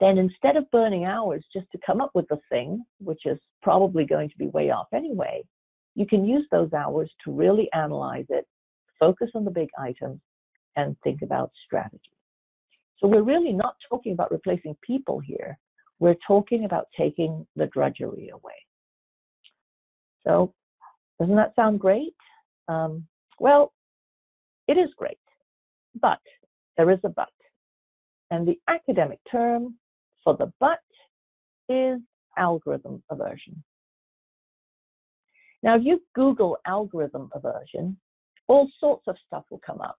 then 0.00 0.18
instead 0.18 0.56
of 0.56 0.70
burning 0.70 1.04
hours 1.04 1.44
just 1.52 1.70
to 1.72 1.78
come 1.84 2.00
up 2.00 2.10
with 2.14 2.26
the 2.28 2.38
thing, 2.50 2.84
which 2.98 3.24
is 3.24 3.38
probably 3.62 4.04
going 4.04 4.28
to 4.28 4.38
be 4.38 4.48
way 4.48 4.70
off 4.70 4.88
anyway, 4.92 5.42
you 5.94 6.06
can 6.06 6.24
use 6.26 6.46
those 6.50 6.72
hours 6.72 7.10
to 7.24 7.32
really 7.32 7.68
analyze 7.72 8.26
it, 8.28 8.46
focus 8.98 9.30
on 9.34 9.44
the 9.44 9.50
big 9.50 9.68
items, 9.78 10.20
and 10.76 10.96
think 11.02 11.22
about 11.22 11.50
strategy. 11.64 12.00
So 12.98 13.08
we're 13.08 13.22
really 13.22 13.52
not 13.52 13.76
talking 13.88 14.12
about 14.12 14.30
replacing 14.30 14.76
people 14.86 15.20
here. 15.20 15.58
We're 15.98 16.16
talking 16.26 16.64
about 16.64 16.88
taking 16.96 17.46
the 17.56 17.66
drudgery 17.66 18.30
away. 18.30 18.52
So 20.26 20.52
doesn't 21.18 21.36
that 21.36 21.54
sound 21.56 21.80
great? 21.80 22.14
Um, 22.68 23.06
well, 23.38 23.72
it 24.68 24.76
is 24.76 24.90
great, 24.96 25.18
but 26.00 26.18
there 26.76 26.90
is 26.90 26.98
a 27.04 27.08
but. 27.08 27.28
And 28.30 28.46
the 28.46 28.58
academic 28.68 29.20
term 29.30 29.76
for 30.24 30.36
the 30.36 30.52
but 30.60 30.80
is 31.68 32.00
algorithm 32.36 33.02
aversion. 33.10 33.62
Now, 35.62 35.76
if 35.76 35.84
you 35.84 36.02
Google 36.14 36.58
algorithm 36.66 37.30
aversion, 37.34 37.96
all 38.48 38.68
sorts 38.78 39.04
of 39.08 39.16
stuff 39.26 39.44
will 39.50 39.60
come 39.64 39.80
up. 39.80 39.98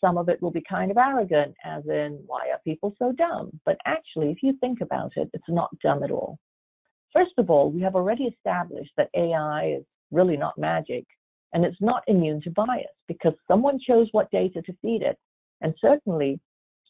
Some 0.00 0.18
of 0.18 0.28
it 0.28 0.42
will 0.42 0.50
be 0.50 0.62
kind 0.68 0.90
of 0.90 0.98
arrogant, 0.98 1.54
as 1.64 1.82
in, 1.86 2.22
why 2.26 2.50
are 2.50 2.60
people 2.64 2.94
so 2.98 3.12
dumb? 3.12 3.58
But 3.64 3.78
actually, 3.86 4.30
if 4.30 4.42
you 4.42 4.54
think 4.60 4.80
about 4.82 5.12
it, 5.16 5.30
it's 5.32 5.48
not 5.48 5.70
dumb 5.80 6.02
at 6.02 6.10
all. 6.10 6.38
First 7.12 7.32
of 7.38 7.48
all, 7.48 7.70
we 7.70 7.80
have 7.80 7.94
already 7.94 8.24
established 8.24 8.92
that 8.96 9.08
AI 9.14 9.76
is 9.78 9.84
really 10.10 10.36
not 10.36 10.58
magic 10.58 11.06
and 11.52 11.64
it's 11.64 11.80
not 11.80 12.02
immune 12.08 12.42
to 12.42 12.50
bias 12.50 12.84
because 13.08 13.32
someone 13.48 13.78
chose 13.78 14.08
what 14.12 14.30
data 14.30 14.60
to 14.62 14.76
feed 14.82 15.02
it. 15.02 15.16
And 15.60 15.72
certainly 15.80 16.40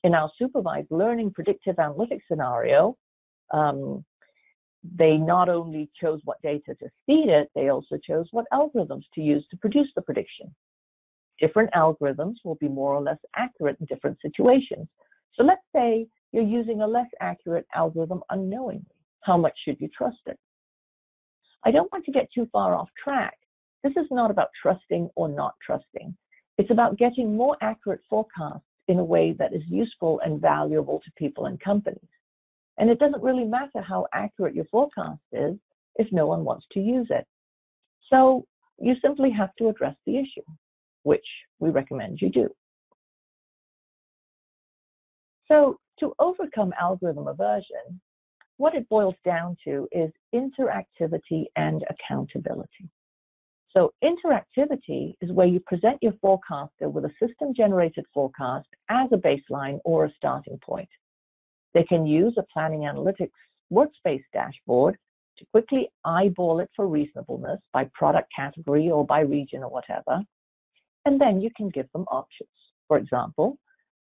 in 0.05 0.15
our 0.15 0.31
supervised 0.39 0.91
learning 0.91 1.33
predictive 1.33 1.77
analytics 1.77 2.23
scenario, 2.29 2.97
um, 3.53 4.05
they 4.97 5.17
not 5.17 5.49
only 5.49 5.91
chose 6.01 6.21
what 6.25 6.41
data 6.43 6.77
to 6.79 6.89
feed 7.07 7.29
it, 7.29 7.51
they 7.55 7.69
also 7.71 7.97
chose 7.97 8.27
what 8.31 8.47
algorithms 8.53 9.05
to 9.15 9.21
use 9.21 9.45
to 9.51 9.57
produce 9.57 9.89
the 9.97 10.03
prediction 10.03 10.55
different 11.41 11.71
algorithms 11.73 12.37
will 12.45 12.55
be 12.57 12.69
more 12.69 12.95
or 12.95 13.03
less 13.03 13.19
accurate 13.35 13.77
in 13.81 13.87
different 13.87 14.19
situations. 14.21 14.87
So 15.35 15.43
let's 15.43 15.63
say 15.75 16.07
you're 16.33 16.43
using 16.43 16.83
a 16.83 16.87
less 16.87 17.09
accurate 17.21 17.67
algorithm 17.75 18.23
unknowingly. 18.31 18.87
How 19.23 19.37
much 19.37 19.55
should 19.65 19.81
you 19.81 19.89
trust 19.97 20.19
it? 20.27 20.39
I 21.65 21.71
don't 21.71 21.91
want 21.93 22.05
to 22.05 22.13
get 22.13 22.29
too 22.35 22.49
far 22.53 22.75
off 22.75 22.89
track. 23.03 23.39
This 23.83 23.93
is 23.97 24.07
not 24.11 24.31
about 24.31 24.49
trusting 24.61 25.11
or 25.17 25.29
not 25.29 25.55
trusting. 25.65 26.17
It's 26.59 26.71
about 26.71 26.99
getting 26.99 27.37
more 27.37 27.57
accurate 27.61 28.01
forecasts 28.09 28.63
in 28.89 28.99
a 28.99 29.05
way 29.05 29.33
that 29.39 29.55
is 29.55 29.63
useful 29.69 30.21
and 30.25 30.41
valuable 30.41 31.01
to 31.05 31.13
people 31.17 31.47
and 31.47 31.61
companies. 31.61 32.01
And 32.79 32.91
it 32.91 32.99
doesn't 32.99 33.23
really 33.23 33.45
matter 33.45 33.81
how 33.81 34.07
accurate 34.13 34.55
your 34.55 34.67
forecast 34.67 35.21
is 35.33 35.57
if 35.97 36.09
no 36.13 36.27
one 36.27 36.45
wants 36.45 36.67
to 36.73 36.81
use 36.81 37.07
it. 37.11 37.27
So 38.11 38.45
you 38.79 38.95
simply 39.01 39.31
have 39.31 39.55
to 39.59 39.69
address 39.69 39.97
the 40.07 40.19
issue 40.19 40.43
which 41.05 41.27
we 41.61 41.71
recommend 41.71 42.19
you 42.21 42.31
do. 42.31 42.49
So 45.47 45.79
to 46.01 46.15
overcome 46.19 46.73
algorithm 46.81 47.29
aversion, 47.29 48.01
what 48.57 48.75
it 48.75 48.89
boils 48.89 49.15
down 49.25 49.57
to 49.65 49.89
is 49.93 50.11
interactivity 50.35 51.45
and 51.57 51.85
accountability. 51.91 52.89
So 53.77 53.93
interactivity 54.05 55.15
is 55.21 55.33
where 55.33 55.49
you 55.49 55.59
present 55.59 55.99
your 56.01 56.13
forecaster 56.21 56.89
with 56.89 57.05
a 57.07 57.13
system-generated 57.21 58.05
forecast 58.15 58.69
as 58.89 59.09
a 59.13 59.17
baseline 59.17 59.81
or 59.85 60.05
a 60.05 60.13
starting 60.17 60.59
point. 60.65 60.89
They 61.75 61.83
can 61.83 62.07
use 62.07 62.35
a 62.39 62.45
planning 62.53 62.83
analytics 62.83 63.33
workspace 63.73 64.23
dashboard 64.33 64.97
to 65.39 65.47
quickly 65.51 65.89
eyeball 66.05 66.61
it 66.61 66.71
for 66.77 66.87
reasonableness 66.87 67.61
by 67.73 67.91
product 67.95 68.31
category 68.35 68.91
or 68.91 69.05
by 69.05 69.21
region 69.21 69.65
or 69.65 69.71
whatever. 69.71 70.23
And 71.05 71.21
then 71.21 71.41
you 71.41 71.51
can 71.57 71.69
give 71.69 71.91
them 71.93 72.05
options. 72.13 72.49
For 72.87 72.97
example, 72.99 73.59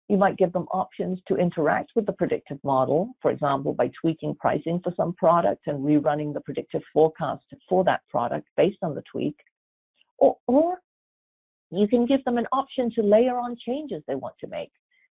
you 0.08 0.18
might 0.18 0.36
give 0.36 0.52
them 0.52 0.66
options 0.72 1.20
to 1.28 1.36
interact 1.36 1.92
with 1.96 2.04
the 2.04 2.12
predictive 2.12 2.58
model, 2.62 3.14
for 3.22 3.30
example, 3.30 3.72
by 3.72 3.90
tweaking 3.98 4.34
pricing 4.34 4.80
for 4.84 4.92
some 4.94 5.14
product 5.14 5.66
and 5.66 5.82
rerunning 5.82 6.34
the 6.34 6.42
predictive 6.42 6.82
forecast 6.92 7.44
for 7.66 7.82
that 7.84 8.02
product 8.10 8.46
based 8.58 8.78
on 8.82 8.94
the 8.94 9.02
tweak. 9.10 9.36
Or, 10.22 10.36
or 10.46 10.78
you 11.72 11.88
can 11.88 12.06
give 12.06 12.22
them 12.24 12.38
an 12.38 12.46
option 12.52 12.92
to 12.94 13.02
layer 13.02 13.36
on 13.36 13.56
changes 13.66 14.04
they 14.06 14.14
want 14.14 14.36
to 14.40 14.46
make. 14.46 14.70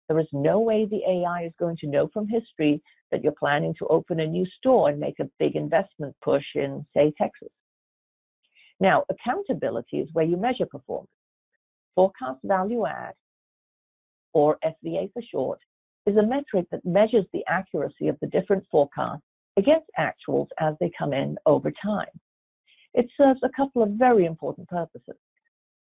There 0.07 0.19
is 0.19 0.27
no 0.31 0.59
way 0.61 0.85
the 0.85 1.01
AI 1.05 1.43
is 1.43 1.51
going 1.59 1.75
to 1.77 1.87
know 1.87 2.09
from 2.13 2.25
history 2.27 2.81
that 3.11 3.21
you're 3.21 3.33
planning 3.37 3.75
to 3.79 3.87
open 3.87 4.21
a 4.21 4.25
new 4.25 4.45
store 4.57 4.89
and 4.89 4.99
make 4.99 5.19
a 5.19 5.29
big 5.39 5.57
investment 5.57 6.15
push 6.23 6.45
in, 6.55 6.85
say, 6.95 7.11
Texas. 7.17 7.49
Now, 8.79 9.03
accountability 9.09 9.99
is 9.99 10.09
where 10.13 10.25
you 10.25 10.37
measure 10.37 10.65
performance. 10.65 11.09
Forecast 11.95 12.39
value 12.43 12.85
add, 12.85 13.13
or 14.33 14.57
FVA 14.63 15.11
for 15.11 15.21
short, 15.29 15.59
is 16.05 16.15
a 16.15 16.23
metric 16.25 16.65
that 16.71 16.85
measures 16.85 17.25
the 17.33 17.43
accuracy 17.47 18.07
of 18.07 18.17
the 18.21 18.27
different 18.27 18.63
forecasts 18.71 19.23
against 19.57 19.89
actuals 19.99 20.47
as 20.59 20.75
they 20.79 20.91
come 20.97 21.11
in 21.11 21.37
over 21.45 21.71
time. 21.83 22.07
It 22.93 23.07
serves 23.17 23.39
a 23.43 23.49
couple 23.55 23.81
of 23.81 23.91
very 23.91 24.25
important 24.25 24.67
purposes 24.67 25.17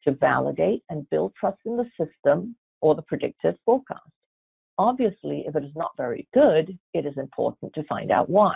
to 0.04 0.12
validate 0.12 0.82
and 0.90 1.08
build 1.10 1.32
trust 1.38 1.58
in 1.64 1.76
the 1.76 1.88
system 1.98 2.56
or 2.80 2.94
the 2.94 3.02
predictive 3.02 3.56
forecast. 3.64 4.00
Obviously, 4.78 5.44
if 5.46 5.56
it 5.56 5.64
is 5.64 5.74
not 5.74 5.90
very 5.96 6.28
good, 6.32 6.78
it 6.94 7.04
is 7.04 7.16
important 7.16 7.72
to 7.74 7.82
find 7.84 8.10
out 8.10 8.30
why. 8.30 8.54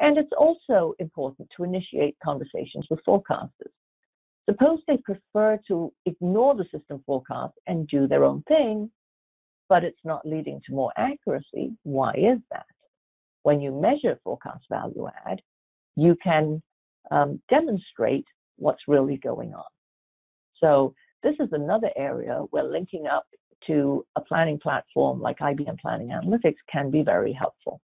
And 0.00 0.18
it's 0.18 0.32
also 0.36 0.94
important 0.98 1.48
to 1.56 1.64
initiate 1.64 2.16
conversations 2.22 2.86
with 2.90 3.00
forecasters 3.06 3.72
Suppose 4.48 4.80
they 4.86 4.98
prefer 4.98 5.58
to 5.68 5.92
ignore 6.04 6.54
the 6.54 6.64
system 6.64 7.02
forecast 7.06 7.54
and 7.66 7.88
do 7.88 8.06
their 8.06 8.24
own 8.24 8.42
thing, 8.42 8.90
but 9.68 9.84
it's 9.84 10.04
not 10.04 10.26
leading 10.26 10.60
to 10.66 10.74
more 10.74 10.92
accuracy. 10.98 11.72
Why 11.82 12.12
is 12.12 12.38
that? 12.50 12.66
When 13.42 13.60
you 13.60 13.72
measure 13.72 14.18
forecast 14.22 14.64
value 14.68 15.08
add, 15.26 15.40
you 15.96 16.16
can 16.22 16.62
um, 17.10 17.40
demonstrate 17.48 18.26
what's 18.56 18.82
really 18.88 19.16
going 19.16 19.54
on. 19.54 19.64
So 20.58 20.94
this 21.22 21.34
is 21.40 21.48
another 21.52 21.90
area 21.96 22.42
where 22.50 22.64
linking 22.64 23.06
up 23.06 23.26
to 23.66 24.04
a 24.16 24.20
planning 24.20 24.58
platform 24.58 25.20
like 25.20 25.38
IBM 25.38 25.78
Planning 25.80 26.08
Analytics 26.08 26.56
can 26.70 26.90
be 26.90 27.02
very 27.02 27.32
helpful. 27.32 27.80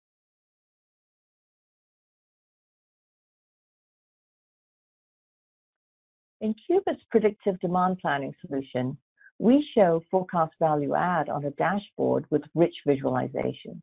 In 6.41 6.55
QueBIT's 6.69 7.03
predictive 7.12 7.60
demand 7.60 7.99
planning 7.99 8.34
solution, 8.45 8.97
we 9.39 9.67
show 9.75 10.01
forecast 10.10 10.53
value 10.60 10.95
add 10.95 11.29
on 11.29 11.45
a 11.45 11.51
dashboard 11.51 12.25
with 12.29 12.43
rich 12.55 12.75
visualization. 12.88 13.82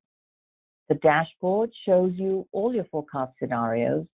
The 0.88 0.94
dashboard 0.96 1.70
shows 1.84 2.12
you 2.14 2.46
all 2.52 2.74
your 2.74 2.84
forecast 2.84 3.32
scenarios 3.38 4.06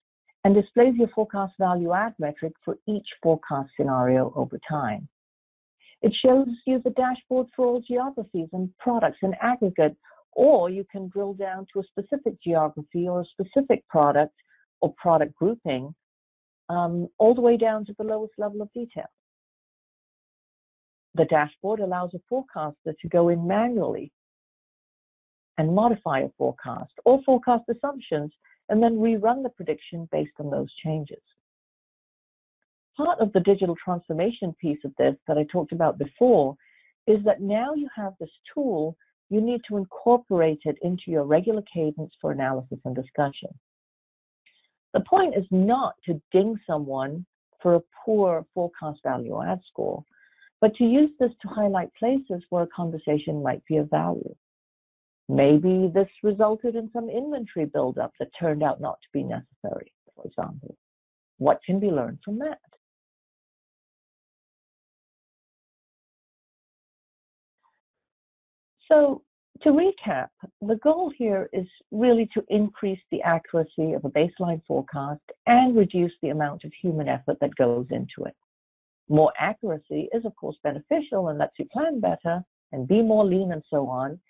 and 0.44 0.54
displays 0.54 0.94
your 0.96 1.08
forecast 1.08 1.52
value 1.58 1.92
add 1.92 2.14
metric 2.18 2.52
for 2.64 2.76
each 2.88 3.06
forecast 3.22 3.70
scenario 3.76 4.32
over 4.34 4.58
time. 4.68 5.08
It 6.02 6.12
shows 6.24 6.48
you 6.66 6.80
the 6.82 6.90
dashboard 6.90 7.46
for 7.54 7.66
all 7.66 7.80
geographies 7.80 8.48
and 8.52 8.76
products 8.78 9.18
in 9.22 9.34
aggregate, 9.40 9.96
or 10.32 10.68
you 10.68 10.84
can 10.90 11.08
drill 11.08 11.34
down 11.34 11.66
to 11.72 11.80
a 11.80 11.84
specific 11.84 12.42
geography 12.42 13.06
or 13.08 13.20
a 13.20 13.24
specific 13.26 13.86
product 13.88 14.34
or 14.80 14.92
product 14.94 15.34
grouping 15.34 15.94
um, 16.68 17.08
all 17.18 17.34
the 17.34 17.40
way 17.40 17.56
down 17.56 17.84
to 17.86 17.94
the 17.98 18.04
lowest 18.04 18.32
level 18.36 18.62
of 18.62 18.72
detail. 18.72 19.06
The 21.14 21.26
dashboard 21.26 21.80
allows 21.80 22.14
a 22.14 22.20
forecaster 22.28 22.94
to 23.00 23.08
go 23.08 23.28
in 23.28 23.46
manually 23.46 24.10
and 25.58 25.74
modify 25.74 26.20
a 26.20 26.30
forecast 26.38 26.92
or 27.04 27.22
forecast 27.22 27.64
assumptions 27.68 28.32
and 28.72 28.82
then 28.82 28.96
rerun 28.96 29.42
the 29.42 29.50
prediction 29.50 30.08
based 30.10 30.32
on 30.40 30.48
those 30.48 30.72
changes. 30.82 31.20
Part 32.96 33.20
of 33.20 33.30
the 33.34 33.40
digital 33.40 33.76
transformation 33.84 34.54
piece 34.58 34.78
of 34.86 34.92
this 34.98 35.14
that 35.28 35.36
I 35.36 35.44
talked 35.52 35.72
about 35.72 35.98
before 35.98 36.56
is 37.06 37.18
that 37.26 37.42
now 37.42 37.74
you 37.74 37.86
have 37.94 38.14
this 38.18 38.30
tool, 38.54 38.96
you 39.28 39.42
need 39.42 39.60
to 39.68 39.76
incorporate 39.76 40.60
it 40.64 40.78
into 40.80 41.02
your 41.08 41.24
regular 41.24 41.62
cadence 41.72 42.14
for 42.18 42.32
analysis 42.32 42.78
and 42.86 42.96
discussion. 42.96 43.50
The 44.94 45.00
point 45.00 45.36
is 45.36 45.44
not 45.50 45.92
to 46.06 46.22
ding 46.32 46.58
someone 46.66 47.26
for 47.60 47.74
a 47.74 47.82
poor 48.02 48.46
forecast 48.54 49.00
value 49.02 49.32
or 49.32 49.46
ad 49.46 49.60
score, 49.68 50.02
but 50.62 50.74
to 50.76 50.84
use 50.84 51.10
this 51.20 51.32
to 51.42 51.48
highlight 51.48 51.94
places 51.98 52.42
where 52.48 52.62
a 52.62 52.68
conversation 52.74 53.42
might 53.42 53.62
be 53.66 53.76
of 53.76 53.90
value. 53.90 54.34
Maybe 55.32 55.90
this 55.94 56.10
resulted 56.22 56.76
in 56.76 56.90
some 56.92 57.08
inventory 57.08 57.64
buildup 57.64 58.12
that 58.18 58.28
turned 58.38 58.62
out 58.62 58.82
not 58.82 58.98
to 59.00 59.08
be 59.14 59.22
necessary, 59.22 59.90
for 60.14 60.26
example. 60.26 60.76
What 61.38 61.58
can 61.64 61.80
be 61.80 61.86
learned 61.86 62.18
from 62.22 62.38
that? 62.40 62.58
So 68.88 69.22
to 69.62 69.70
recap, 69.70 70.28
the 70.60 70.76
goal 70.82 71.10
here 71.16 71.48
is 71.54 71.66
really 71.90 72.28
to 72.34 72.44
increase 72.50 73.00
the 73.10 73.22
accuracy 73.22 73.94
of 73.94 74.04
a 74.04 74.10
baseline 74.10 74.60
forecast 74.66 75.22
and 75.46 75.74
reduce 75.74 76.12
the 76.20 76.28
amount 76.28 76.64
of 76.64 76.72
human 76.82 77.08
effort 77.08 77.38
that 77.40 77.56
goes 77.56 77.86
into 77.88 78.26
it. 78.26 78.36
More 79.08 79.32
accuracy 79.38 80.10
is, 80.12 80.26
of 80.26 80.36
course, 80.36 80.58
beneficial 80.62 81.28
and 81.28 81.38
lets 81.38 81.58
you 81.58 81.64
plan 81.72 82.00
better 82.00 82.44
and 82.72 82.86
be 82.86 83.00
more 83.00 83.24
lean 83.24 83.52
and 83.52 83.62
so 83.70 83.88
on. 83.88 84.20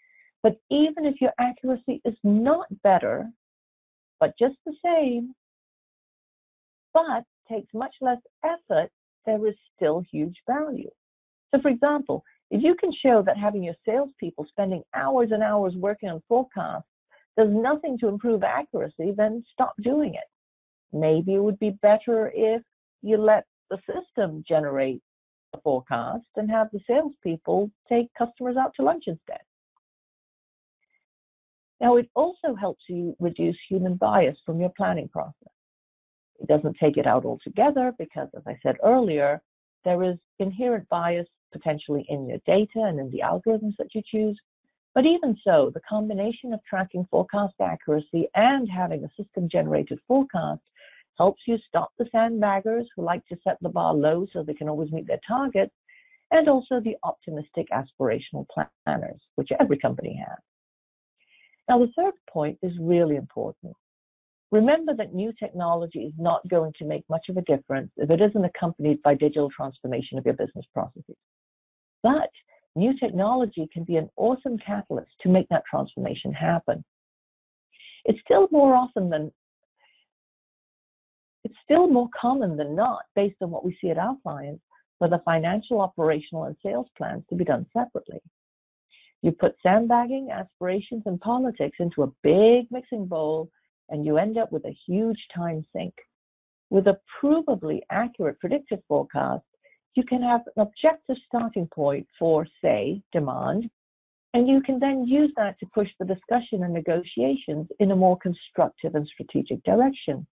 But 0.43 0.57
even 0.71 1.05
if 1.05 1.21
your 1.21 1.33
accuracy 1.39 2.01
is 2.05 2.17
not 2.25 2.67
better, 2.83 3.31
but 4.19 4.37
just 4.39 4.57
the 4.67 4.75
same, 4.85 5.35
but 6.93 7.25
takes 7.49 7.73
much 7.73 7.95
less 8.01 8.21
effort, 8.45 8.91
there 9.25 9.47
is 9.47 9.55
still 9.77 10.03
huge 10.11 10.37
value. 10.47 10.91
So, 11.55 11.61
for 11.61 11.69
example, 11.69 12.25
if 12.51 12.63
you 12.63 12.75
can 12.75 12.93
show 12.93 13.23
that 13.23 13.37
having 13.37 13.63
your 13.63 13.75
salespeople 13.85 14.47
spending 14.49 14.83
hours 14.95 15.31
and 15.33 15.43
hours 15.43 15.75
working 15.77 16.09
on 16.11 16.23
forecasts 16.29 16.87
does 17.37 17.49
nothing 17.51 17.99
to 17.99 18.09
improve 18.09 18.43
accuracy, 18.43 19.13
then 19.17 19.45
stop 19.53 19.75
doing 19.83 20.15
it. 20.15 20.29
Maybe 20.93 21.35
it 21.35 21.43
would 21.43 21.59
be 21.59 21.71
better 21.83 22.31
if 22.35 22.63
you 23.03 23.17
let 23.17 23.45
the 23.71 23.79
system 23.87 24.45
generate 24.47 25.03
the 25.53 25.61
forecast 25.61 26.27
and 26.37 26.51
have 26.51 26.69
the 26.73 26.81
salespeople 26.87 27.71
take 27.89 28.13
customers 28.19 28.57
out 28.57 28.73
to 28.77 28.83
lunch 28.83 29.05
instead. 29.07 29.41
Now, 31.83 31.97
it 31.97 32.09
also 32.15 32.55
helps 32.55 32.85
you 32.89 33.17
reduce 33.19 33.59
human 33.69 33.97
bias 33.97 34.39
from 34.47 34.61
your 34.61 34.73
planning 34.77 35.09
process. 35.09 35.35
It 36.39 36.47
doesn't 36.47 36.77
take 36.79 36.97
it 36.97 37.09
out 37.09 37.25
altogether 37.25 37.93
because, 37.99 38.29
as 38.37 38.43
I 38.47 38.57
said 38.63 38.77
earlier, 38.85 39.43
there 39.85 40.05
is 40.05 40.17
inherent 40.39 40.89
bias 40.89 41.27
potentially 41.53 42.07
in 42.09 42.29
your 42.29 42.39
data 42.47 42.85
and 42.87 43.01
in 43.01 43.11
the 43.11 43.23
algorithms 43.25 43.75
that 43.79 43.95
you 43.97 44.03
choose. 44.07 44.39
But 44.95 45.07
even 45.07 45.37
so, 45.43 45.73
the 45.75 45.81
combination 45.81 46.53
of 46.53 46.61
tracking 46.69 47.05
forecast 47.11 47.55
accuracy 47.61 48.29
and 48.37 48.71
having 48.71 49.05
a 49.05 49.23
system 49.23 49.49
generated 49.51 49.99
forecast 50.07 50.63
helps 51.19 51.43
you 51.49 51.59
stop 51.67 51.91
the 51.99 52.05
sandbaggers 52.15 52.87
who 52.95 53.03
like 53.03 53.27
to 53.27 53.37
set 53.43 53.59
the 53.61 53.69
bar 53.69 53.93
low 53.93 54.25
so 54.33 54.45
they 54.45 54.55
can 54.55 54.69
always 54.69 54.93
meet 54.93 55.09
their 55.09 55.21
targets, 55.27 55.75
and 56.31 56.49
also 56.49 56.79
the 56.79 56.97
optimistic 57.03 57.67
aspirational 57.73 58.47
planners, 58.87 59.21
which 59.35 59.51
every 59.59 59.79
company 59.79 60.15
has. 60.15 60.39
Now, 61.69 61.79
the 61.79 61.93
third 61.97 62.15
point 62.29 62.59
is 62.63 62.73
really 62.81 63.17
important. 63.17 63.75
Remember 64.51 64.95
that 64.95 65.15
new 65.15 65.33
technology 65.39 66.01
is 66.01 66.13
not 66.19 66.47
going 66.49 66.73
to 66.79 66.85
make 66.85 67.05
much 67.09 67.27
of 67.31 67.39
a 67.39 67.43
difference 67.43 67.91
if 67.97 68.11
it 68.11 68.21
isn't 68.21 68.45
accompanied 68.45 69.01
by 69.03 69.15
digital 69.15 69.49
transformation 69.51 70.19
of 70.19 70.27
your 70.27 70.35
business 70.35 70.67
processes. 70.75 71.17
But 72.03 72.31
new 72.77 72.99
technology 72.99 73.69
can 73.73 73.85
be 73.85 73.97
an 73.97 74.11
awesome 74.17 74.59
catalyst 74.59 75.13
to 75.23 75.31
make 75.31 75.49
that 75.49 75.63
transformation 75.71 76.33
happen. 76.33 76.85
It's 78.05 78.21
still 78.25 78.49
more 78.51 78.75
often 78.75 79.09
than 79.09 79.33
it's 81.45 81.55
still 81.65 81.89
more 81.89 82.09
common 82.19 82.57
than 82.57 82.77
not, 82.77 83.03
based 83.17 83.37
on 83.41 83.51
what 83.51 83.65
we 83.65 83.77
see 83.81 83.91
at 83.91 83.99
our 83.99 84.17
clients, 84.23 84.63
for 84.99 85.09
the 85.09 85.21
financial, 85.25 85.81
operational, 85.81 86.45
and 86.45 86.57
sales 86.63 86.87
plans 86.97 87.25
to 87.29 87.35
be 87.35 87.45
done 87.45 87.67
separately. 87.73 88.21
You 89.23 89.33
put 89.33 89.57
sandbagging, 89.63 90.31
aspirations, 90.31 91.05
and 91.07 91.21
politics 91.21 91.79
into 91.79 92.03
a 92.03 92.13
big 92.23 92.71
mixing 92.71 93.07
bowl, 93.07 93.51
and 93.89 94.05
you 94.05 94.19
end 94.19 94.37
up 94.37 94.51
with 94.51 94.65
a 94.65 94.77
huge 94.87 95.27
time 95.35 95.65
sink. 95.75 95.95
With 96.71 96.89
a 96.89 96.99
provably 97.21 97.83
accurate 97.91 98.41
predictive 98.41 98.81
forecast, 98.89 99.45
you 99.95 100.03
can 100.05 100.23
have 100.23 100.41
an 100.57 100.63
objective 100.63 101.17
starting 101.27 101.69
point 101.69 102.07
for, 102.19 102.47
say, 102.63 103.03
demand, 103.13 103.71
and 104.35 104.49
you 104.49 104.63
can 104.63 104.79
then 104.79 105.07
use 105.07 105.31
that 105.37 105.59
to 105.61 105.67
push 105.67 105.89
the 105.99 106.07
discussion 106.07 106.65
and 106.65 106.73
negotiations 106.73 107.69
in 107.79 107.91
a 107.91 107.97
more 107.97 108.19
constructive 108.19 108.95
and 108.95 109.07
strategic 109.07 109.63
direction. 109.65 110.27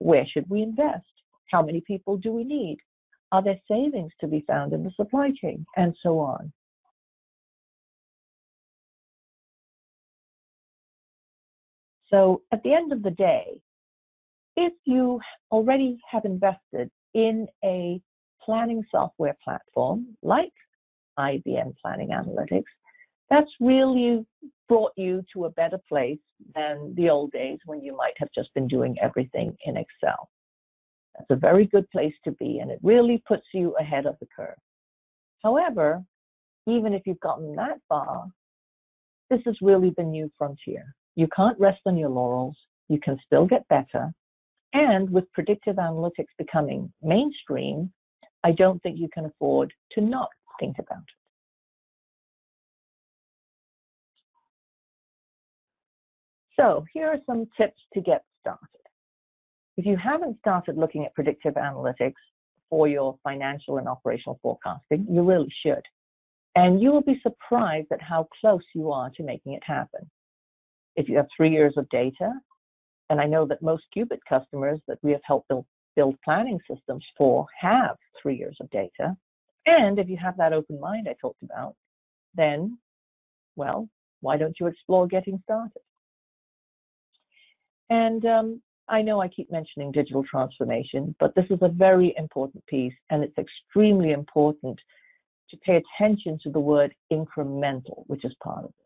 Where 0.00 0.26
should 0.26 0.50
we 0.50 0.62
invest? 0.62 1.06
How 1.50 1.62
many 1.62 1.80
people 1.80 2.16
do 2.16 2.32
we 2.32 2.44
need? 2.44 2.78
Are 3.30 3.42
there 3.42 3.60
savings 3.68 4.12
to 4.20 4.26
be 4.26 4.44
found 4.46 4.72
in 4.72 4.82
the 4.82 4.90
supply 4.96 5.30
chain? 5.40 5.64
And 5.76 5.96
so 6.02 6.18
on. 6.18 6.52
So 12.14 12.42
at 12.52 12.62
the 12.62 12.72
end 12.72 12.92
of 12.92 13.02
the 13.02 13.10
day, 13.10 13.60
if 14.56 14.72
you 14.84 15.20
already 15.50 15.98
have 16.08 16.24
invested 16.24 16.88
in 17.12 17.48
a 17.64 18.00
planning 18.40 18.84
software 18.88 19.36
platform 19.42 20.16
like 20.22 20.52
IBM 21.18 21.74
Planning 21.82 22.10
Analytics, 22.10 22.70
that's 23.30 23.50
really 23.58 24.24
brought 24.68 24.92
you 24.96 25.24
to 25.32 25.46
a 25.46 25.50
better 25.50 25.80
place 25.88 26.20
than 26.54 26.94
the 26.94 27.10
old 27.10 27.32
days 27.32 27.58
when 27.66 27.82
you 27.82 27.96
might 27.96 28.14
have 28.18 28.28
just 28.32 28.54
been 28.54 28.68
doing 28.68 28.94
everything 29.02 29.56
in 29.64 29.76
Excel. 29.76 30.30
That's 31.18 31.30
a 31.30 31.36
very 31.36 31.66
good 31.66 31.90
place 31.90 32.14
to 32.22 32.30
be, 32.32 32.60
and 32.60 32.70
it 32.70 32.78
really 32.84 33.24
puts 33.26 33.46
you 33.52 33.74
ahead 33.80 34.06
of 34.06 34.16
the 34.20 34.28
curve. 34.36 34.58
However, 35.42 36.04
even 36.68 36.94
if 36.94 37.02
you've 37.06 37.18
gotten 37.18 37.56
that 37.56 37.80
far, 37.88 38.28
this 39.30 39.40
is 39.46 39.56
really 39.60 39.92
the 39.96 40.04
new 40.04 40.30
frontier. 40.38 40.94
You 41.16 41.28
can't 41.34 41.58
rest 41.58 41.80
on 41.86 41.96
your 41.96 42.08
laurels. 42.08 42.56
You 42.88 42.98
can 43.00 43.18
still 43.24 43.46
get 43.46 43.66
better. 43.68 44.12
And 44.72 45.08
with 45.10 45.30
predictive 45.32 45.76
analytics 45.76 46.32
becoming 46.36 46.92
mainstream, 47.02 47.92
I 48.42 48.52
don't 48.52 48.82
think 48.82 48.98
you 48.98 49.08
can 49.12 49.26
afford 49.26 49.72
to 49.92 50.00
not 50.00 50.28
think 50.58 50.76
about 50.78 50.98
it. 50.98 51.04
So 56.58 56.84
here 56.92 57.08
are 57.08 57.18
some 57.26 57.48
tips 57.56 57.80
to 57.94 58.00
get 58.00 58.24
started. 58.40 58.60
If 59.76 59.86
you 59.86 59.96
haven't 59.96 60.38
started 60.38 60.76
looking 60.76 61.04
at 61.04 61.14
predictive 61.14 61.54
analytics 61.54 62.14
for 62.74 62.88
your 62.88 63.16
financial 63.22 63.78
and 63.78 63.88
operational 63.88 64.38
forecasting. 64.42 65.06
You 65.08 65.22
really 65.22 65.52
should. 65.64 65.82
And 66.56 66.80
you 66.80 66.90
will 66.90 67.02
be 67.02 67.20
surprised 67.22 67.88
at 67.92 68.02
how 68.02 68.28
close 68.40 68.62
you 68.74 68.90
are 68.90 69.10
to 69.10 69.22
making 69.22 69.52
it 69.52 69.62
happen. 69.64 70.10
If 70.96 71.08
you 71.08 71.16
have 71.16 71.26
three 71.36 71.50
years 71.50 71.74
of 71.76 71.88
data, 71.88 72.32
and 73.10 73.20
I 73.20 73.26
know 73.26 73.46
that 73.46 73.62
most 73.62 73.84
QueBIT 73.96 74.20
customers 74.28 74.80
that 74.88 74.98
we 75.02 75.12
have 75.12 75.20
helped 75.24 75.48
build, 75.48 75.66
build 75.96 76.16
planning 76.24 76.58
systems 76.68 77.04
for 77.16 77.46
have 77.60 77.96
three 78.20 78.36
years 78.36 78.56
of 78.60 78.70
data, 78.70 79.16
and 79.66 79.98
if 79.98 80.08
you 80.08 80.16
have 80.16 80.36
that 80.36 80.52
open 80.52 80.78
mind 80.80 81.08
I 81.08 81.14
talked 81.20 81.42
about, 81.42 81.74
then, 82.34 82.78
well, 83.56 83.88
why 84.20 84.36
don't 84.36 84.56
you 84.60 84.66
explore 84.66 85.06
getting 85.06 85.40
started? 85.44 85.82
And 87.90 88.24
um, 88.24 88.62
I 88.88 89.02
know 89.02 89.20
I 89.20 89.28
keep 89.28 89.50
mentioning 89.50 89.92
digital 89.92 90.24
transformation, 90.24 91.14
but 91.18 91.34
this 91.34 91.46
is 91.50 91.58
a 91.62 91.68
very 91.68 92.14
important 92.16 92.64
piece, 92.66 92.94
and 93.10 93.22
it's 93.22 93.36
extremely 93.38 94.12
important 94.12 94.78
to 95.50 95.56
pay 95.58 95.82
attention 95.82 96.38
to 96.42 96.50
the 96.50 96.60
word 96.60 96.94
incremental, 97.12 98.04
which 98.06 98.24
is 98.24 98.34
part 98.42 98.64
of 98.64 98.70
this. 98.70 98.83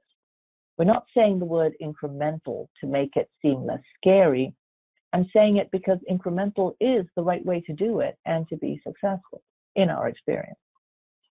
We're 0.78 0.84
not 0.84 1.06
saying 1.14 1.40
the 1.40 1.44
word 1.44 1.74
incremental 1.82 2.68
to 2.80 2.86
make 2.86 3.16
it 3.16 3.28
seem 3.42 3.66
less 3.66 3.82
scary. 3.96 4.54
I'm 5.12 5.28
saying 5.34 5.56
it 5.56 5.68
because 5.72 5.98
incremental 6.10 6.74
is 6.80 7.04
the 7.16 7.22
right 7.22 7.44
way 7.44 7.60
to 7.62 7.72
do 7.72 8.00
it 8.00 8.16
and 8.26 8.48
to 8.48 8.56
be 8.56 8.80
successful 8.86 9.42
in 9.74 9.90
our 9.90 10.08
experience. 10.08 10.58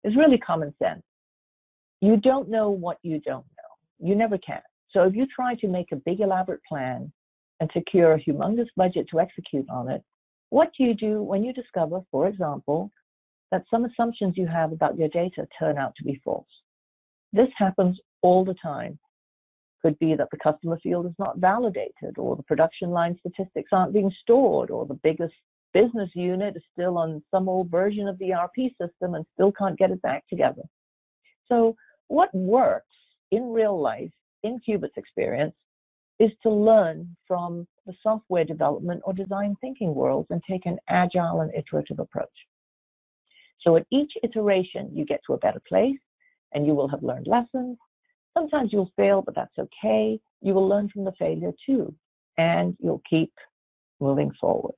It's 0.03 0.17
really 0.17 0.37
common 0.37 0.73
sense. 0.81 1.01
You 2.01 2.17
don't 2.17 2.49
know 2.49 2.69
what 2.69 2.97
you 3.03 3.19
don't 3.19 3.45
know. 3.45 4.07
You 4.07 4.15
never 4.15 4.37
can. 4.37 4.61
So 4.91 5.03
if 5.03 5.15
you 5.15 5.25
try 5.33 5.55
to 5.55 5.67
make 5.67 5.91
a 5.91 5.97
big 5.97 6.19
elaborate 6.19 6.61
plan 6.67 7.11
and 7.59 7.69
secure 7.73 8.13
a 8.13 8.21
humongous 8.21 8.67
budget 8.75 9.07
to 9.11 9.19
execute 9.19 9.65
on 9.69 9.89
it, 9.89 10.03
what 10.49 10.71
do 10.77 10.83
you 10.83 10.93
do 10.93 11.23
when 11.23 11.43
you 11.43 11.53
discover, 11.53 12.01
for 12.11 12.27
example, 12.27 12.91
that 13.51 13.63
some 13.71 13.85
assumptions 13.85 14.35
you 14.37 14.47
have 14.47 14.71
about 14.71 14.97
your 14.97 15.09
data 15.09 15.47
turn 15.57 15.77
out 15.77 15.93
to 15.97 16.03
be 16.03 16.21
false? 16.23 16.47
This 17.33 17.49
happens 17.57 17.99
all 18.21 18.45
the 18.45 18.55
time. 18.61 18.99
Could 19.81 19.97
be 19.99 20.15
that 20.15 20.29
the 20.31 20.37
customer 20.37 20.79
field 20.81 21.05
is 21.05 21.13
not 21.19 21.37
validated, 21.37 22.17
or 22.17 22.35
the 22.35 22.43
production 22.43 22.89
line 22.89 23.17
statistics 23.19 23.69
aren't 23.71 23.93
being 23.93 24.11
stored, 24.21 24.71
or 24.71 24.85
the 24.85 24.99
biggest 25.03 25.33
business 25.73 26.09
unit 26.15 26.55
is 26.55 26.63
still 26.73 26.97
on 26.97 27.21
some 27.29 27.47
old 27.47 27.69
version 27.69 28.07
of 28.07 28.17
the 28.17 28.33
ERP 28.33 28.71
system 28.81 29.13
and 29.13 29.25
still 29.33 29.51
can't 29.51 29.77
get 29.77 29.91
it 29.91 30.01
back 30.01 30.27
together. 30.27 30.63
So, 31.47 31.75
what 32.07 32.33
works 32.33 32.85
in 33.31 33.51
real 33.51 33.79
life, 33.79 34.11
in 34.43 34.59
QueBIT's 34.67 34.97
experience, 34.97 35.53
is 36.19 36.31
to 36.43 36.49
learn 36.49 37.15
from 37.27 37.67
the 37.85 37.93
software 38.01 38.43
development 38.43 39.01
or 39.05 39.13
design 39.13 39.55
thinking 39.61 39.93
worlds 39.93 40.27
and 40.31 40.41
take 40.49 40.65
an 40.65 40.77
agile 40.89 41.41
and 41.41 41.51
iterative 41.53 41.99
approach. 41.99 42.25
So 43.61 43.75
at 43.75 43.85
each 43.91 44.11
iteration, 44.23 44.89
you 44.93 45.05
get 45.05 45.21
to 45.27 45.33
a 45.33 45.37
better 45.37 45.61
place 45.67 45.99
and 46.53 46.65
you 46.65 46.73
will 46.73 46.87
have 46.87 47.03
learned 47.03 47.27
lessons. 47.27 47.77
Sometimes 48.37 48.71
you'll 48.71 48.91
fail, 48.95 49.23
but 49.23 49.33
that's 49.33 49.57
okay. 49.57 50.19
You 50.41 50.53
will 50.53 50.67
learn 50.67 50.89
from 50.89 51.05
the 51.05 51.13
failure 51.17 51.53
too, 51.65 51.93
and 52.37 52.77
you'll 52.79 53.01
keep 53.09 53.33
moving 53.99 54.31
forward. 54.39 54.75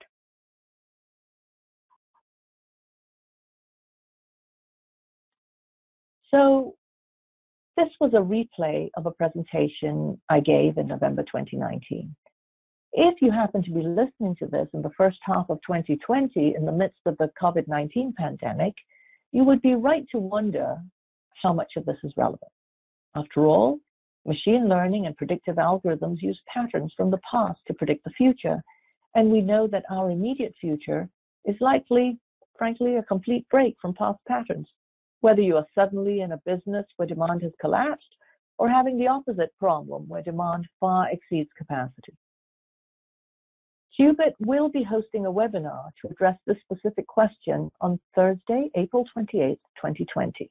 So 6.32 6.76
this 7.76 7.89
was 8.00 8.13
a 8.13 8.17
replay 8.17 8.89
of 8.95 9.06
a 9.08 9.12
presentation 9.12 10.22
I 10.30 10.39
gave 10.39 10.78
in 10.78 10.88
November 10.88 11.24
2019. 11.24 12.15
If 12.93 13.15
you 13.22 13.30
happen 13.30 13.62
to 13.63 13.72
be 13.72 13.82
listening 13.82 14.38
to 14.39 14.48
this 14.48 14.67
in 14.74 14.82
the 14.82 14.91
first 14.98 15.17
half 15.24 15.50
of 15.50 15.60
2020 15.67 16.56
in 16.56 16.65
the 16.65 16.72
midst 16.72 17.02
of 17.06 17.17
the 17.17 17.30
COVID 17.41 17.67
19 17.67 18.13
pandemic, 18.17 18.74
you 19.34 19.43
would 19.43 19.62
be 19.62 19.76
right 19.76 20.06
to 20.12 20.17
wonder 20.17 20.78
how 21.43 21.52
much 21.52 21.74
of 21.76 21.86
this 21.86 21.98
is 22.04 22.13
relevant. 22.15 22.52
After 23.15 23.45
all, 23.45 23.80
machine 24.26 24.67
learning 24.67 25.06
and 25.06 25.17
predictive 25.17 25.56
algorithms 25.56 26.22
use 26.22 26.39
patterns 26.54 26.93
from 26.95 27.12
the 27.12 27.19
past 27.30 27.60
to 27.67 27.74
predict 27.74 28.04
the 28.04 28.12
future, 28.12 28.62
and 29.15 29.32
we 29.32 29.41
know 29.41 29.67
that 29.67 29.86
our 29.89 30.12
immediate 30.12 30.54
future 30.60 31.10
is 31.45 31.56
likely, 31.60 32.19
frankly, 32.58 32.98
a 32.98 33.04
complete 33.04 33.48
break 33.50 33.76
from 33.82 33.93
past 33.93 34.19
patterns 34.28 34.67
whether 35.22 35.41
you 35.41 35.58
are 35.58 35.65
suddenly 35.76 36.22
in 36.22 36.32
a 36.32 36.41
business 36.45 36.86
where 36.95 37.08
demand 37.08 37.41
has 37.41 37.52
collapsed 37.60 38.15
or 38.58 38.69
having 38.69 38.98
the 38.98 39.08
opposite 39.08 39.52
problem 39.60 40.08
where 40.08 40.22
demand 40.22 40.65
far 40.80 41.10
exceeds 41.12 41.50
capacity. 41.58 42.13
QueBIT 44.00 44.34
will 44.45 44.69
be 44.69 44.84
hosting 44.84 45.26
a 45.26 45.32
webinar 45.32 45.89
to 46.02 46.10
address 46.10 46.38
this 46.48 46.58
specific 46.63 47.06
question 47.08 47.69
on 47.82 48.00
Thursday, 48.15 48.69
April 48.76 49.04
28, 49.13 49.60
2020. 49.76 50.50